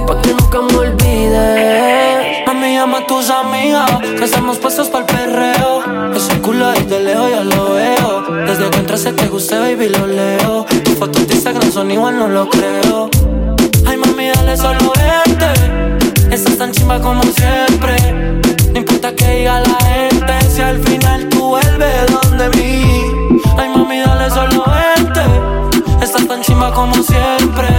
Pa' 0.05 0.21
que 0.21 0.33
nunca 0.33 0.59
me 0.61 0.75
olvides. 0.77 2.45
Mami, 2.45 2.73
llama 2.73 2.97
a 2.97 3.07
tus 3.07 3.29
amigas, 3.29 3.89
que 4.01 4.25
estamos 4.25 4.57
puestos 4.57 4.89
pa'l 4.89 5.05
perreo. 5.05 6.11
Ese 6.13 6.37
culo 6.41 6.69
desde 6.71 6.99
lejos 6.99 7.31
ya 7.31 7.43
lo 7.45 7.75
veo. 7.75 8.23
Desde 8.45 8.69
que 8.69 8.77
entraste 8.77 9.13
te 9.13 9.27
guste, 9.27 9.57
baby, 9.57 9.87
lo 9.87 10.05
leo. 10.05 10.65
Tus 10.83 10.95
fotos 10.95 11.25
de 11.25 11.33
Instagram 11.33 11.71
son 11.71 11.91
igual, 11.91 12.19
no 12.19 12.27
lo 12.27 12.49
creo. 12.49 13.09
Ay, 13.85 13.95
mami, 13.95 14.27
dale 14.35 14.57
solo 14.57 14.91
este. 15.25 16.35
Estás 16.35 16.57
tan 16.57 16.73
chimba 16.73 16.99
como 16.99 17.23
siempre. 17.23 17.95
No 18.73 18.79
importa 18.79 19.15
que 19.15 19.29
diga 19.29 19.61
la 19.61 19.77
gente, 19.85 20.33
si 20.53 20.61
al 20.61 20.77
final 20.79 21.29
tú 21.29 21.51
vuelves, 21.51 22.11
¿dónde 22.11 22.43
donde 22.49 22.57
mí. 22.57 23.41
Ay, 23.57 23.69
mami, 23.69 23.99
dale 24.01 24.29
solo 24.29 24.65
vente. 24.65 24.94
Como 26.75 26.93
siempre. 26.95 27.69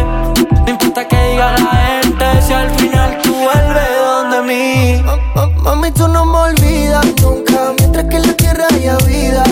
No 0.64 0.70
importa 0.70 1.07
que 1.07 1.16
diga 1.30 1.53
la 1.53 2.01
gente, 2.01 2.24
si 2.40 2.53
al 2.55 2.70
final 2.70 3.18
tú 3.22 3.34
vuelves 3.34 3.88
donde 4.07 4.42
mí. 4.42 5.05
Mami, 5.62 5.90
tú 5.90 6.09
no 6.09 6.24
me 6.24 6.38
olvidas 6.38 7.05
nunca, 7.20 7.74
mientras 7.78 8.07
que 8.07 8.16
en 8.16 8.22
la 8.26 8.32
tierra 8.32 8.66
haya 8.72 8.97
vida. 9.07 9.44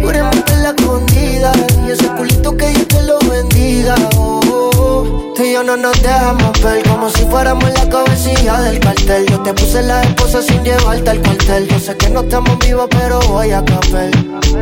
Juremos 0.00 0.36
que 0.46 0.56
la 0.58 0.68
escondida 0.70 1.52
y 1.84 1.90
ese 1.90 2.06
culito 2.16 2.56
que 2.56 2.68
Dios 2.68 2.86
te 2.86 3.02
lo 3.02 3.18
bendiga. 3.18 3.96
Oh. 4.16 5.32
Tú 5.34 5.42
y 5.42 5.54
yo 5.54 5.64
no 5.64 5.76
nos 5.76 6.00
dejamos 6.00 6.62
ver 6.62 6.88
como 6.88 7.10
si 7.10 7.24
fuéramos 7.24 7.68
la 7.72 7.88
cabecilla 7.88 8.60
del 8.60 8.78
cartel. 8.78 9.26
Yo 9.26 9.40
te 9.42 9.54
puse 9.54 9.82
la 9.82 10.02
esposa 10.02 10.40
sin 10.40 10.62
llevarte 10.62 11.10
al 11.10 11.20
cuartel. 11.20 11.66
Yo 11.66 11.80
sé 11.80 11.96
que 11.96 12.08
no 12.10 12.20
estamos 12.20 12.56
vivos, 12.60 12.86
pero 12.90 13.18
voy 13.22 13.50
a 13.50 13.64
capel. 13.64 14.12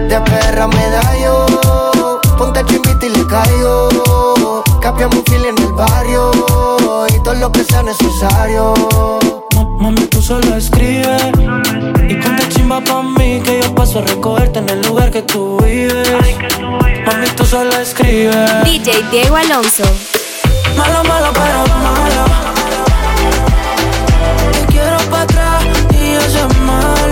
De 0.08 0.20
perra 0.22 0.66
me 0.68 0.88
da 0.88 1.02
yo, 1.22 2.20
ponte 2.40 2.64
chimbita 2.64 3.06
y 3.06 3.10
le 3.10 3.26
caigo. 3.26 4.64
Capiamos 4.80 5.16
un 5.16 5.24
fil 5.26 5.44
en 5.44 5.58
el 5.58 5.72
barrio 5.74 6.30
y 7.14 7.22
todo 7.22 7.34
lo 7.34 7.52
que 7.52 7.62
sea 7.64 7.82
necesario. 7.82 8.72
Mami, 9.78 10.06
tú 10.06 10.20
solo 10.20 10.56
escribes 10.56 11.22
Y 12.06 12.14
ponte 12.16 12.48
chimba 12.50 12.82
pa' 12.82 13.02
mí 13.02 13.40
Que 13.42 13.62
yo 13.62 13.74
paso 13.74 14.00
a 14.00 14.02
recogerte 14.02 14.58
en 14.58 14.68
el 14.68 14.82
lugar 14.82 15.10
que 15.10 15.22
tú 15.22 15.56
vives 15.64 16.06
Mami, 17.06 17.26
tú 17.34 17.46
solo 17.46 17.74
escribes 17.78 18.62
DJ 18.64 19.02
Diego 19.10 19.36
Alonso. 19.36 19.84
Malo, 20.76 21.02
malo, 21.04 21.32
pero 21.32 21.60
malo 21.82 22.24
Te 24.52 24.66
quiero 24.70 24.98
pa' 25.10 25.22
atrás 25.22 25.64
y 25.98 26.12
es 26.12 26.34
malo 26.58 26.90
Malo, 26.92 27.09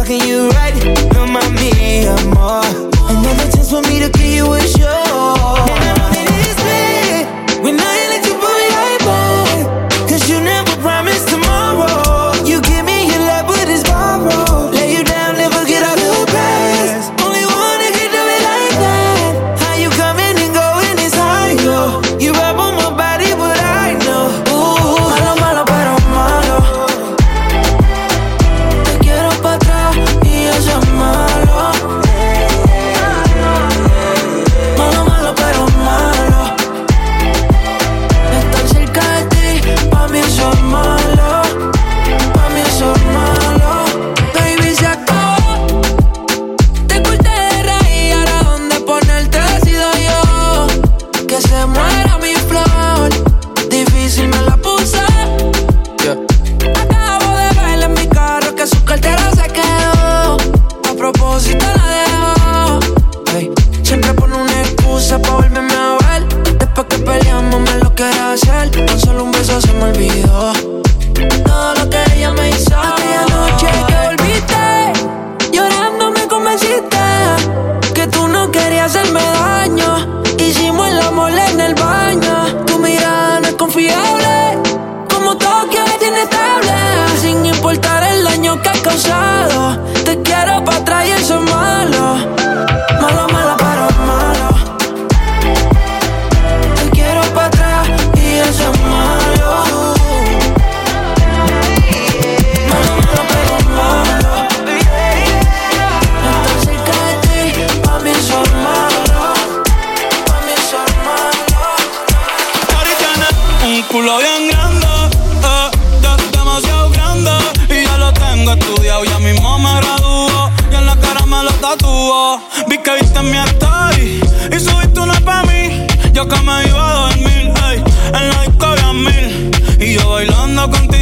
fucking 0.00 0.26
you 0.26 0.48
right. 0.50 0.74
No 1.12 1.26
mami, 1.26 2.06
amor 2.06 2.64
Another 3.10 3.50
chance 3.52 3.70
for 3.70 3.82
me 3.82 4.00
to 4.00 4.08
give 4.10 4.34
you. 4.34 4.52
a 4.52 4.60
show 4.60 5.09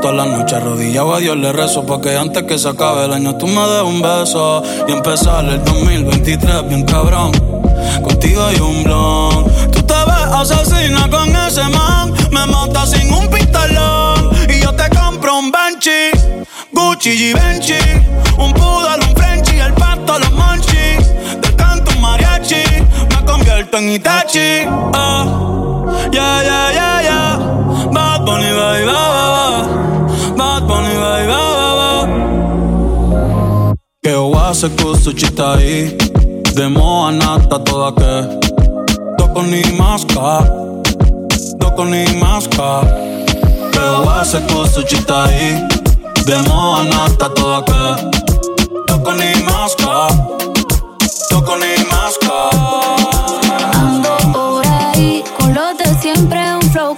Todas 0.00 0.16
las 0.16 0.26
noches 0.28 0.54
arrodillado. 0.54 1.14
A 1.14 1.18
Dios 1.18 1.36
le 1.36 1.52
rezo 1.52 1.84
Porque 1.84 2.16
antes 2.16 2.44
que 2.44 2.58
se 2.58 2.68
acabe 2.68 3.04
el 3.06 3.12
año 3.12 3.36
tú 3.36 3.46
me 3.46 3.60
des 3.60 3.82
un 3.82 4.00
beso 4.00 4.62
Y 4.86 4.92
empezar 4.92 5.44
el 5.44 5.64
2023 5.64 6.68
bien 6.68 6.84
cabrón. 6.84 7.32
Contigo 8.02 8.44
hay 8.44 8.60
un 8.60 8.84
blon. 8.84 9.44
Tú 9.72 9.82
te 9.82 9.94
ves 9.94 10.32
asesina 10.32 11.08
con 11.10 11.34
ese 11.34 11.64
man. 11.68 12.12
Me 12.30 12.46
mata 12.46 12.86
sin 12.86 13.12
un 13.12 13.28
pistolón 13.28 14.30
Y 14.48 14.60
yo 14.60 14.72
te 14.74 14.88
compro 14.90 15.38
un 15.38 15.50
Benchi 15.50 16.10
Gucci 16.72 17.10
y 17.10 17.32
Benchi 17.32 17.78
Un 18.36 18.52
poodle, 18.52 19.04
un 19.08 19.16
Frenchy 19.16 19.58
El 19.58 19.72
pato, 19.72 20.18
los 20.18 20.32
monchi 20.32 20.67
abierto 23.50 23.78
en 23.78 23.88
Itachi. 23.90 24.66
Ah, 24.92 25.24
uh. 25.24 26.08
yeah, 26.12 26.42
yeah, 26.42 26.72
yeah, 26.72 27.02
yeah. 27.02 27.38
Bad 27.92 28.24
Bunny, 28.24 28.50
bye, 28.58 28.84
bye, 28.84 29.10
bye, 29.34 30.36
Bad 30.36 30.62
Bunny, 30.68 30.94
bye, 31.02 31.26
bye, 31.26 31.74
bye, 31.80 33.74
Que 34.02 34.14
oase 34.14 34.68
kusu 34.76 35.12
chitai. 35.12 35.96
Demoa 36.54 37.12
nata 37.12 37.58
toda 37.58 37.92
que. 37.92 38.14
Doko 39.18 39.42
ni 39.42 39.62
maska. 39.78 40.44
Doko 41.58 41.84
ni 41.84 42.04
maska. 42.20 42.82
Que 43.72 43.80
oase 43.80 44.40
kusu 44.48 44.82
chitai. 44.82 45.68
Demoa 46.26 46.82
nata 46.84 47.28
toda 47.34 47.62
que. 47.68 47.82
Doko 48.88 49.12
ni 49.12 49.30
maska. 49.48 50.08
Doko 51.30 51.56
ni 51.56 51.72
maska. 51.90 53.17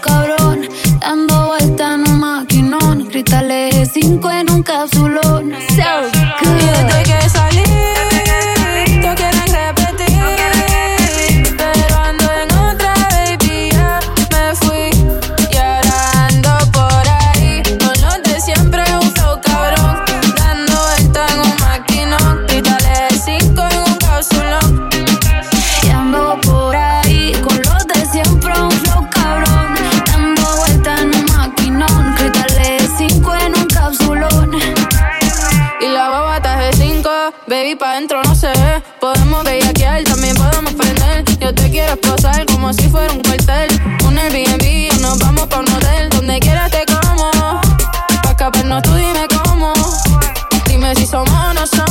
cabrón. 0.00 0.68
Dando 1.00 1.46
vuelta 1.48 1.94
en 1.94 2.08
un 2.08 2.20
maquinón. 2.20 3.06
Cristales 3.06 3.90
5 3.92 4.30
en 4.30 4.50
un 4.50 4.62
cápsula 4.62 4.99
no, 48.70 48.80
tú 48.80 48.94
dime 48.94 49.26
cómo. 49.44 49.72
Dime 50.66 50.94
si 50.94 51.04
somos 51.04 51.54
nosotros. 51.54 51.89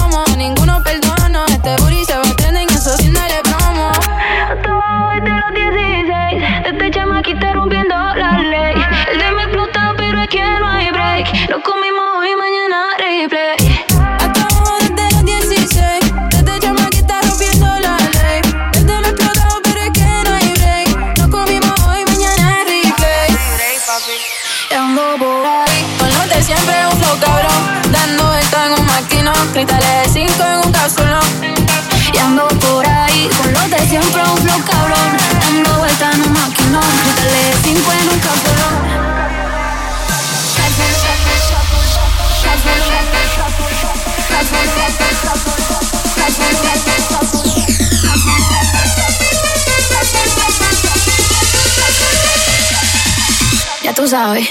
tú 54.00 54.08
sabes. 54.08 54.50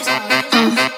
Mm. 0.53 0.97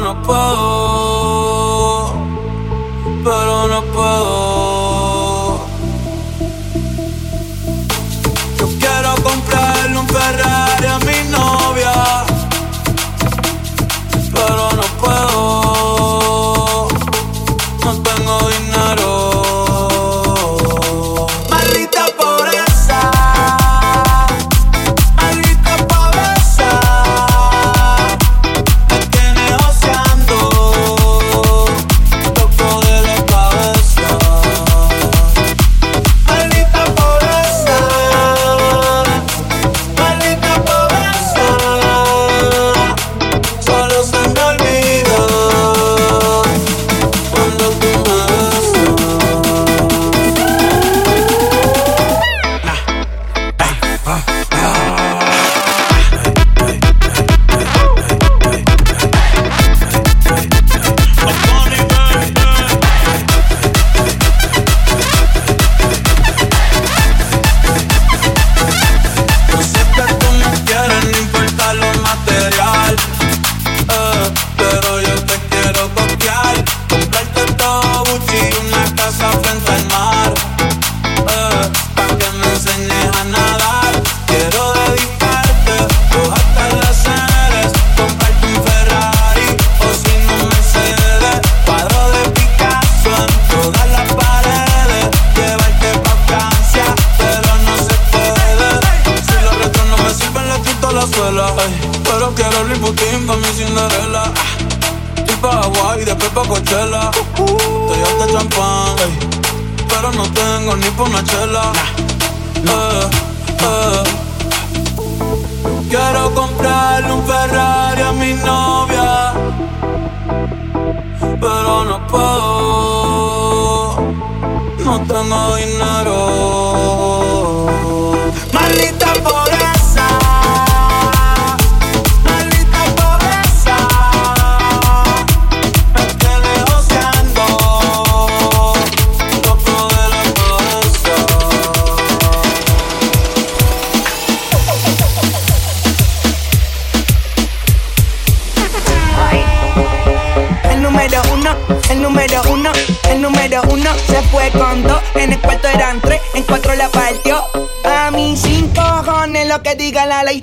no 0.00 0.22
puedo. 0.22 0.99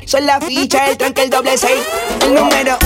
Son 0.06 0.26
la 0.26 0.42
ficha, 0.42 0.90
el 0.90 0.98
tranque, 0.98 1.24
el 1.24 1.30
doble 1.30 1.58
seis. 1.58 1.82
El 2.22 2.34
número 2.34 2.78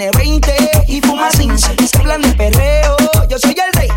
tiene 0.00 0.16
20 0.16 0.84
y 0.88 1.00
fuma 1.02 1.28
15. 1.28 1.86
Se 1.86 1.98
hablan 1.98 2.22
de 2.22 2.32
perreo, 2.32 2.96
yo 3.28 3.38
soy 3.38 3.54
el 3.54 3.72
rey. 3.74 3.88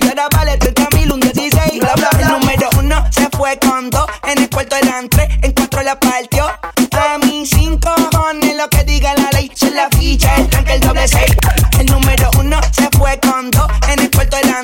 Y 0.00 0.08
ahora 0.08 0.28
vale 0.32 0.56
30 0.56 0.88
mil, 0.96 1.12
un 1.12 1.20
16, 1.20 1.78
bla, 1.78 1.94
bla, 1.94 2.10
bla. 2.16 2.26
El 2.26 2.32
número 2.40 2.68
uno 2.78 3.04
se 3.12 3.28
fue 3.36 3.56
con 3.60 3.88
dos, 3.88 4.06
en 4.24 4.38
el 4.38 4.50
cuarto 4.50 4.74
eran 4.74 5.08
tres, 5.08 5.28
en 5.42 5.52
cuatro 5.52 5.82
la 5.82 6.00
partió. 6.00 6.44
A 6.46 7.18
mí 7.18 7.46
cinco 7.46 7.94
cojones 8.10 8.56
lo 8.56 8.68
que 8.68 8.82
diga 8.82 9.14
la 9.14 9.30
ley, 9.30 9.50
se 9.54 9.70
la 9.70 9.88
ficha, 9.96 10.34
el 10.34 10.48
tanque, 10.48 10.74
el 10.74 10.80
doble 10.80 11.06
seis. 11.06 11.36
El 11.78 11.86
número 11.86 12.30
uno 12.40 12.60
se 12.72 12.88
fue 12.98 13.20
con 13.20 13.50
dos, 13.52 13.68
en 13.92 14.00
el 14.00 14.10
cuarto 14.10 14.36
eran 14.38 14.57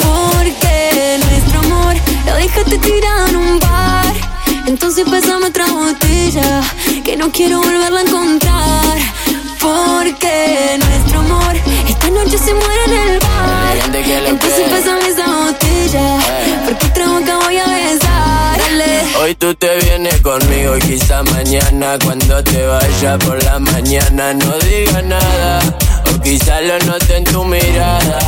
Porque 0.00 1.18
nuestro 1.18 1.60
amor 1.60 1.96
lo 2.26 2.34
dejaste 2.34 2.78
tirado 2.78 3.26
en 3.28 3.36
un 3.36 3.58
bar. 3.58 4.14
Entonces 4.66 5.04
pásame 5.10 5.46
otra 5.46 5.66
botella 5.66 6.62
que 7.04 7.16
no 7.16 7.30
quiero 7.32 7.60
volverla 7.60 8.00
a 8.00 8.02
encontrar. 8.02 8.81
Porque 9.62 10.76
nuestro 10.78 11.20
amor 11.20 11.54
esta 11.88 12.10
noche 12.10 12.36
se 12.36 12.52
muere 12.52 12.84
en 12.86 13.10
el 13.10 13.18
bar. 13.20 13.76
Gente, 13.80 14.02
¿qué 14.02 14.16
es 14.16 14.22
lo 14.22 14.28
Entonces 14.30 14.68
pásame 14.68 15.08
esa 15.08 15.26
botella. 15.26 16.18
Porque 16.64 16.86
otra 16.86 17.08
boca 17.08 17.38
voy 17.44 17.56
a 17.58 17.66
besar. 17.66 18.58
Dale. 18.58 19.02
Hoy 19.22 19.34
tú 19.36 19.54
te 19.54 19.76
vienes 19.76 20.20
conmigo 20.20 20.76
y 20.76 20.80
quizá 20.80 21.22
mañana 21.22 21.96
cuando 22.04 22.42
te 22.42 22.66
vaya 22.66 23.18
por 23.18 23.42
la 23.44 23.60
mañana 23.60 24.34
no 24.34 24.58
digas 24.58 25.04
nada 25.04 25.60
o 26.22 26.24
quizá 26.24 26.60
lo 26.60 26.78
note 26.86 27.16
en 27.16 27.24
tu 27.24 27.44
mirada. 27.44 28.18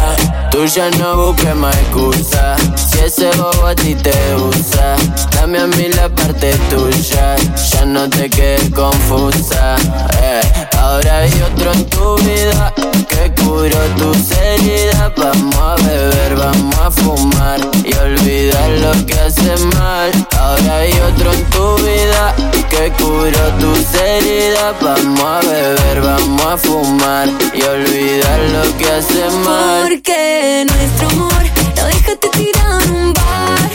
Tú 0.51 0.67
ya 0.67 0.91
no 0.99 1.17
busques 1.17 1.55
más 1.55 1.75
excusa 1.77 2.57
si 2.77 3.01
ese 3.01 3.31
bobo 3.37 3.67
a 3.67 3.75
ti 3.75 3.95
te 3.95 4.13
usa. 4.37 4.97
Dame 5.33 5.59
a 5.59 5.67
mí 5.67 5.89
la 5.95 6.09
parte 6.09 6.53
tuya, 6.71 7.37
ya 7.73 7.85
no 7.85 8.09
te 8.09 8.29
quedes 8.31 8.71
confusa. 8.71 9.77
Eh, 10.23 10.41
ahora 10.79 11.19
hay 11.19 11.33
otro 11.43 11.73
en 11.73 11.85
tu 11.87 12.17
vida 12.19 12.73
que 13.15 13.43
curó 13.43 13.79
tus 13.97 14.31
heridas. 14.33 15.12
Vamos 15.17 15.57
a 15.57 15.75
beber, 15.77 16.37
vamos 16.37 16.79
a 16.79 16.91
fumar 16.91 17.61
y 17.85 17.95
olvidar 17.95 18.71
lo 18.85 19.07
que 19.07 19.15
hace 19.15 19.57
mal. 19.77 20.11
Ahora 20.39 20.77
hay 20.79 20.93
otro 20.93 21.33
en 21.33 21.45
tu 21.51 21.77
vida 21.77 22.35
que 22.69 22.93
curó 22.93 23.45
tus 23.61 23.95
heridas. 23.95 24.75
Vamos 24.81 25.21
a 25.21 25.41
beber, 25.41 26.01
vamos 26.01 26.47
a 26.47 26.57
fumar 26.57 27.29
y 27.55 27.62
olvidar 27.62 28.41
lo 28.55 28.77
que 28.77 28.87
hace 28.91 29.31
mal. 29.45 29.83
Porque 29.83 30.67
nuestro 30.69 31.09
amor 31.11 31.43
lo 31.77 31.85
dejaste 31.87 32.29
tirado 32.31 32.81
en 32.81 32.91
un 32.91 33.12
bar. 33.12 33.71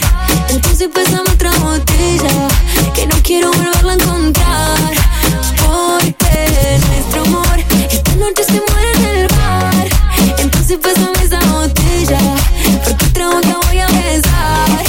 Entonces 0.49 0.89
pásame 0.93 1.29
otra 1.31 1.51
botella 1.59 2.47
que 2.93 3.07
no 3.07 3.15
quiero 3.23 3.51
volverla 3.51 3.93
a 3.93 3.95
encontrar. 3.95 4.93
Porque 5.65 6.79
nuestro 6.87 7.21
amor 7.23 7.59
esta 7.89 8.15
noche 8.15 8.43
se 8.43 8.53
muere. 8.53 8.78
Entonces 10.71 10.93
pásame 10.93 11.25
esa 11.25 11.51
botella 11.51 12.19
porque 12.83 13.05
otra 13.07 13.27
boca 13.29 13.59
voy 13.65 13.79
a 13.79 13.87
besar. 13.87 14.83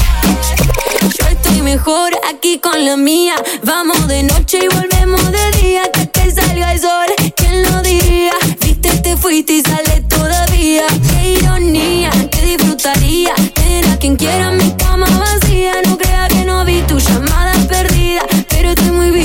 Yo 1.01 1.27
estoy 1.27 1.63
mejor 1.63 2.13
aquí 2.29 2.59
con 2.59 2.85
la 2.85 2.99
mía. 2.99 3.35
Vamos 3.65 4.07
de 4.07 4.25
noche 4.25 4.59
y 4.63 4.69
volvemos 4.69 5.33
de 5.33 5.51
día. 5.63 5.83
Que 5.91 6.05
te 6.05 6.31
salga 6.33 6.75
el 6.75 6.81
sol, 6.81 7.07
¿quién 7.35 7.63
lo 7.63 7.81
diría? 7.81 8.33
Viste, 8.61 8.91
te 8.91 9.17
fuiste 9.17 9.55
y 9.55 9.63
sale 9.63 10.03
todavía. 10.07 10.85
Qué 11.09 11.39
ironía, 11.39 12.11
que 12.31 12.43
disfrutaría. 12.43 13.35
Tener 13.55 13.89
a 13.89 13.97
quien 13.97 14.17
quiera 14.17 14.51
mi 14.51 14.71
cama 14.73 15.07
vacía. 15.19 15.73
No 15.87 15.97
crea 15.97 16.29
que 16.29 16.45
no 16.45 16.63
vi 16.67 16.83
tu 16.83 16.99
llamada 16.99 17.55
perdida. 17.69 18.21
Pero 18.51 18.73
estoy 18.73 18.91
muy 18.91 19.11
vivo 19.13 19.21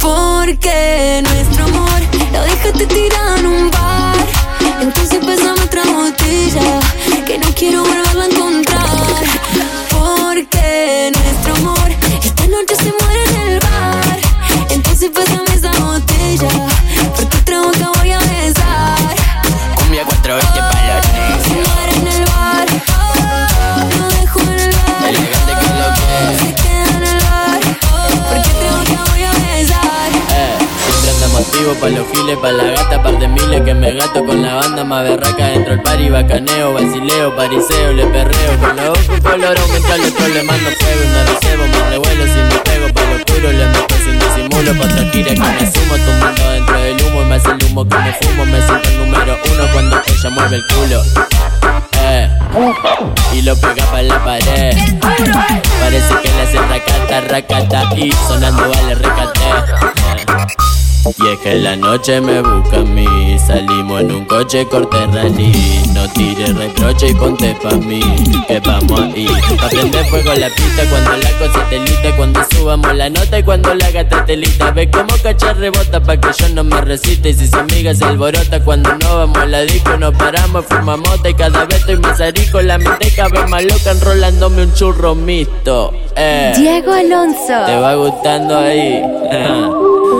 porque 0.00 1.22
nuestro 1.22 1.64
amor 1.64 2.00
lo 2.32 2.42
dejaste 2.42 2.86
tirado 2.86 3.36
en 3.36 3.46
un 3.46 3.70
bar. 3.70 4.16
Entonces 4.80 5.12
empezamos. 5.12 5.59
Pa' 31.80 31.88
los 31.88 32.06
giles, 32.12 32.36
pa' 32.36 32.52
la 32.52 32.64
gata, 32.64 33.02
par 33.02 33.18
de 33.18 33.26
miles 33.26 33.62
que 33.62 33.74
me 33.74 33.92
gato 33.92 34.24
con 34.24 34.42
la 34.42 34.54
banda 34.54 34.84
más 34.84 35.02
berraca 35.02 35.46
dentro 35.46 35.72
del 35.72 35.82
party, 35.82 36.10
bacaneo, 36.10 36.74
basileo, 36.74 37.34
pariseo, 37.34 37.92
le 37.94 38.06
perreo, 38.06 38.58
con 38.60 38.76
los 38.76 38.88
ojos 38.88 39.20
color 39.20 39.58
aumenta 39.58 39.94
el 39.94 40.04
otro 40.04 40.28
le 40.28 40.42
mando 40.42 40.70
fuego 40.70 41.02
y 41.02 41.08
me 41.08 41.24
recebo, 41.24 41.66
me 41.66 41.90
revuelo 41.90 42.24
si 42.24 42.40
me 42.40 42.58
pego 42.60 42.92
pa' 42.92 43.04
lo 43.04 43.16
oscuro, 43.16 43.52
le 43.52 43.66
meto 43.66 43.94
sin 44.04 44.18
disimulo, 44.18 44.74
pa' 44.74 44.84
otra 44.84 45.10
que 45.10 45.22
me 45.24 45.72
sumo, 45.72 45.94
tumbando 46.04 46.50
dentro 46.50 46.80
del 46.80 47.02
humo 47.02 47.22
y 47.22 47.24
me 47.24 47.34
hace 47.36 47.50
el 47.50 47.64
humo 47.64 47.88
que 47.88 47.96
me 47.96 48.12
fumo, 48.12 48.44
me 48.44 48.60
siento 48.60 48.88
el 48.90 48.98
número 48.98 49.38
uno 49.52 49.64
cuando 49.72 50.02
ella 50.06 50.30
mueve 50.30 50.56
el 50.56 50.66
culo. 50.66 51.02
Eh, 52.02 52.28
y 53.32 53.42
lo 53.42 53.56
pega 53.56 53.84
pa' 53.86 54.02
la 54.02 54.22
pared. 54.22 54.76
Parece 55.80 56.14
que 56.22 56.28
le 56.28 56.42
hace 56.42 56.58
racata, 56.58 57.20
racata 57.22 57.94
y 57.96 58.12
sonando 58.28 58.68
vale 58.68 58.94
recate. 58.96 60.59
Y 61.06 61.28
es 61.28 61.38
que 61.38 61.54
la 61.54 61.76
noche 61.76 62.20
me 62.20 62.42
busca 62.42 62.76
a 62.76 62.82
mí 62.82 63.38
Salimos 63.38 64.02
en 64.02 64.12
un 64.12 64.24
coche 64.26 64.66
corte 64.66 65.06
rally 65.06 65.82
No 65.94 66.06
tires 66.12 66.54
reproche 66.54 67.08
y 67.08 67.14
ponte 67.14 67.56
pa' 67.62 67.76
mí 67.76 68.02
Que 68.46 68.60
vamos 68.60 69.00
ahí 69.00 69.26
Pa' 69.58 69.68
prender 69.68 70.04
fuego 70.06 70.34
la 70.34 70.48
pista 70.48 70.82
cuando 70.90 71.16
la 71.16 71.30
cosa 71.38 71.66
te 71.70 71.78
lita 71.78 72.16
Cuando 72.16 72.40
subamos 72.50 72.94
la 72.94 73.08
nota 73.08 73.38
y 73.38 73.42
cuando 73.42 73.74
la 73.74 73.90
gata 73.90 74.26
te 74.26 74.36
lita 74.36 74.72
Ve 74.72 74.90
como 74.90 75.14
cachar 75.22 75.56
rebota 75.56 76.02
pa' 76.02 76.18
que 76.18 76.28
yo 76.38 76.48
no 76.50 76.64
me 76.64 76.80
resiste 76.82 77.30
Y 77.30 77.34
si 77.34 77.48
su 77.48 77.56
amiga 77.56 77.94
se 77.94 78.04
alborota 78.04 78.62
cuando 78.62 78.90
no 78.98 79.16
vamos 79.16 79.38
a 79.38 79.46
la 79.46 79.62
disco 79.62 79.96
Nos 79.96 80.14
paramos, 80.14 80.66
fumamos 80.66 81.18
y 81.24 81.32
cada 81.32 81.64
vez 81.64 81.78
estoy 81.78 81.96
más 81.96 82.20
arico 82.20 82.60
La 82.60 82.76
mente 82.76 83.10
vez 83.32 83.48
más 83.48 83.64
loca 83.64 83.92
enrolándome 83.92 84.64
un 84.64 84.74
churro 84.74 85.14
mixto 85.14 85.92
eh. 86.16 86.52
Diego 86.56 86.92
Alonso. 86.92 87.64
¿Te 87.66 87.76
va 87.76 87.94
gustando 87.94 88.58
ahí? 88.58 89.02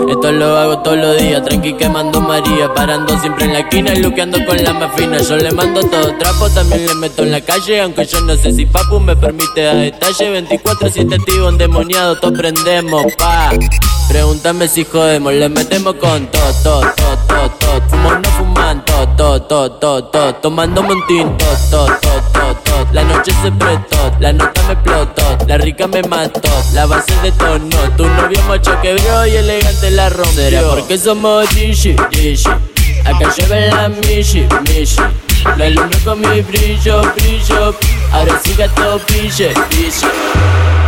Esto 0.09 0.31
lo 0.31 0.57
hago 0.57 0.79
todos 0.79 0.97
los 0.97 1.17
días, 1.17 1.43
tranqui 1.43 1.73
quemando 1.73 2.21
María 2.21 2.73
Parando 2.73 3.19
siempre 3.19 3.45
en 3.45 3.53
la 3.53 3.59
esquina 3.59 3.93
y 3.93 4.01
luqueando 4.01 4.43
con 4.45 4.63
la 4.63 4.73
más 4.73 4.95
fina. 4.95 5.17
Yo 5.19 5.37
le 5.37 5.51
mando 5.51 5.81
todo 5.81 6.15
trapo, 6.17 6.49
también 6.49 6.85
le 6.87 6.95
meto 6.95 7.23
en 7.23 7.31
la 7.31 7.41
calle 7.41 7.81
Aunque 7.81 8.05
yo 8.05 8.21
no 8.21 8.35
sé 8.35 8.51
si 8.51 8.65
papu 8.65 8.99
me 8.99 9.15
permite 9.15 9.67
a 9.67 9.75
detalle. 9.75 10.47
24-7 10.47 11.19
activo 11.19 11.49
endemoniado, 11.49 12.17
todos 12.19 12.37
prendemos, 12.37 13.05
pa. 13.17 13.51
Pregúntame 14.09 14.67
si 14.67 14.83
jodemos, 14.83 15.33
le 15.33 15.49
metemos 15.49 15.95
con 15.95 16.27
todo, 16.27 16.53
todo, 16.63 16.81
todo, 16.81 17.17
todo, 17.27 17.49
todo. 17.59 17.81
Fumo 17.89 18.11
no 18.11 18.29
fuman, 18.31 18.85
todo, 19.09 19.41
todo, 19.41 19.71
todo, 19.71 20.03
todo 20.05 20.35
Tomándome 20.35 20.95
todo, 21.07 21.37
todo, 21.69 21.85
todo, 22.33 22.55
todo 22.63 22.87
La 22.93 23.03
noche 23.03 23.31
se 23.41 23.51
prestó, 23.51 24.11
la 24.19 24.33
nota 24.33 24.63
me 24.63 24.73
explotó 24.73 25.37
La 25.47 25.57
rica 25.57 25.87
me 25.87 26.01
mató, 26.03 26.41
la 26.73 26.85
base 26.85 27.13
de 27.21 27.31
tono 27.31 27.77
Tu 27.97 28.05
novio 28.05 28.41
macho 28.47 28.71
quebró 28.81 29.25
y 29.25 29.35
elegante 29.35 29.91
la 29.91 30.09
rompió. 30.09 30.69
Porque 30.69 30.97
somos 30.97 31.49
Dishi, 31.55 31.95
Dishi 32.11 32.49
Acá 33.05 33.33
lleva 33.35 33.55
la 33.55 33.89
Mishi, 33.89 34.47
Mishi 34.67 35.01
Lo 35.57 35.63
alumbro 35.63 35.99
con 36.03 36.21
mi 36.21 36.41
brillo, 36.41 37.01
brillo. 37.15 37.75
Ahora 38.11 38.39
sí 38.43 38.53
gato 38.55 38.99
pille, 39.07 39.53
pille 39.69 40.80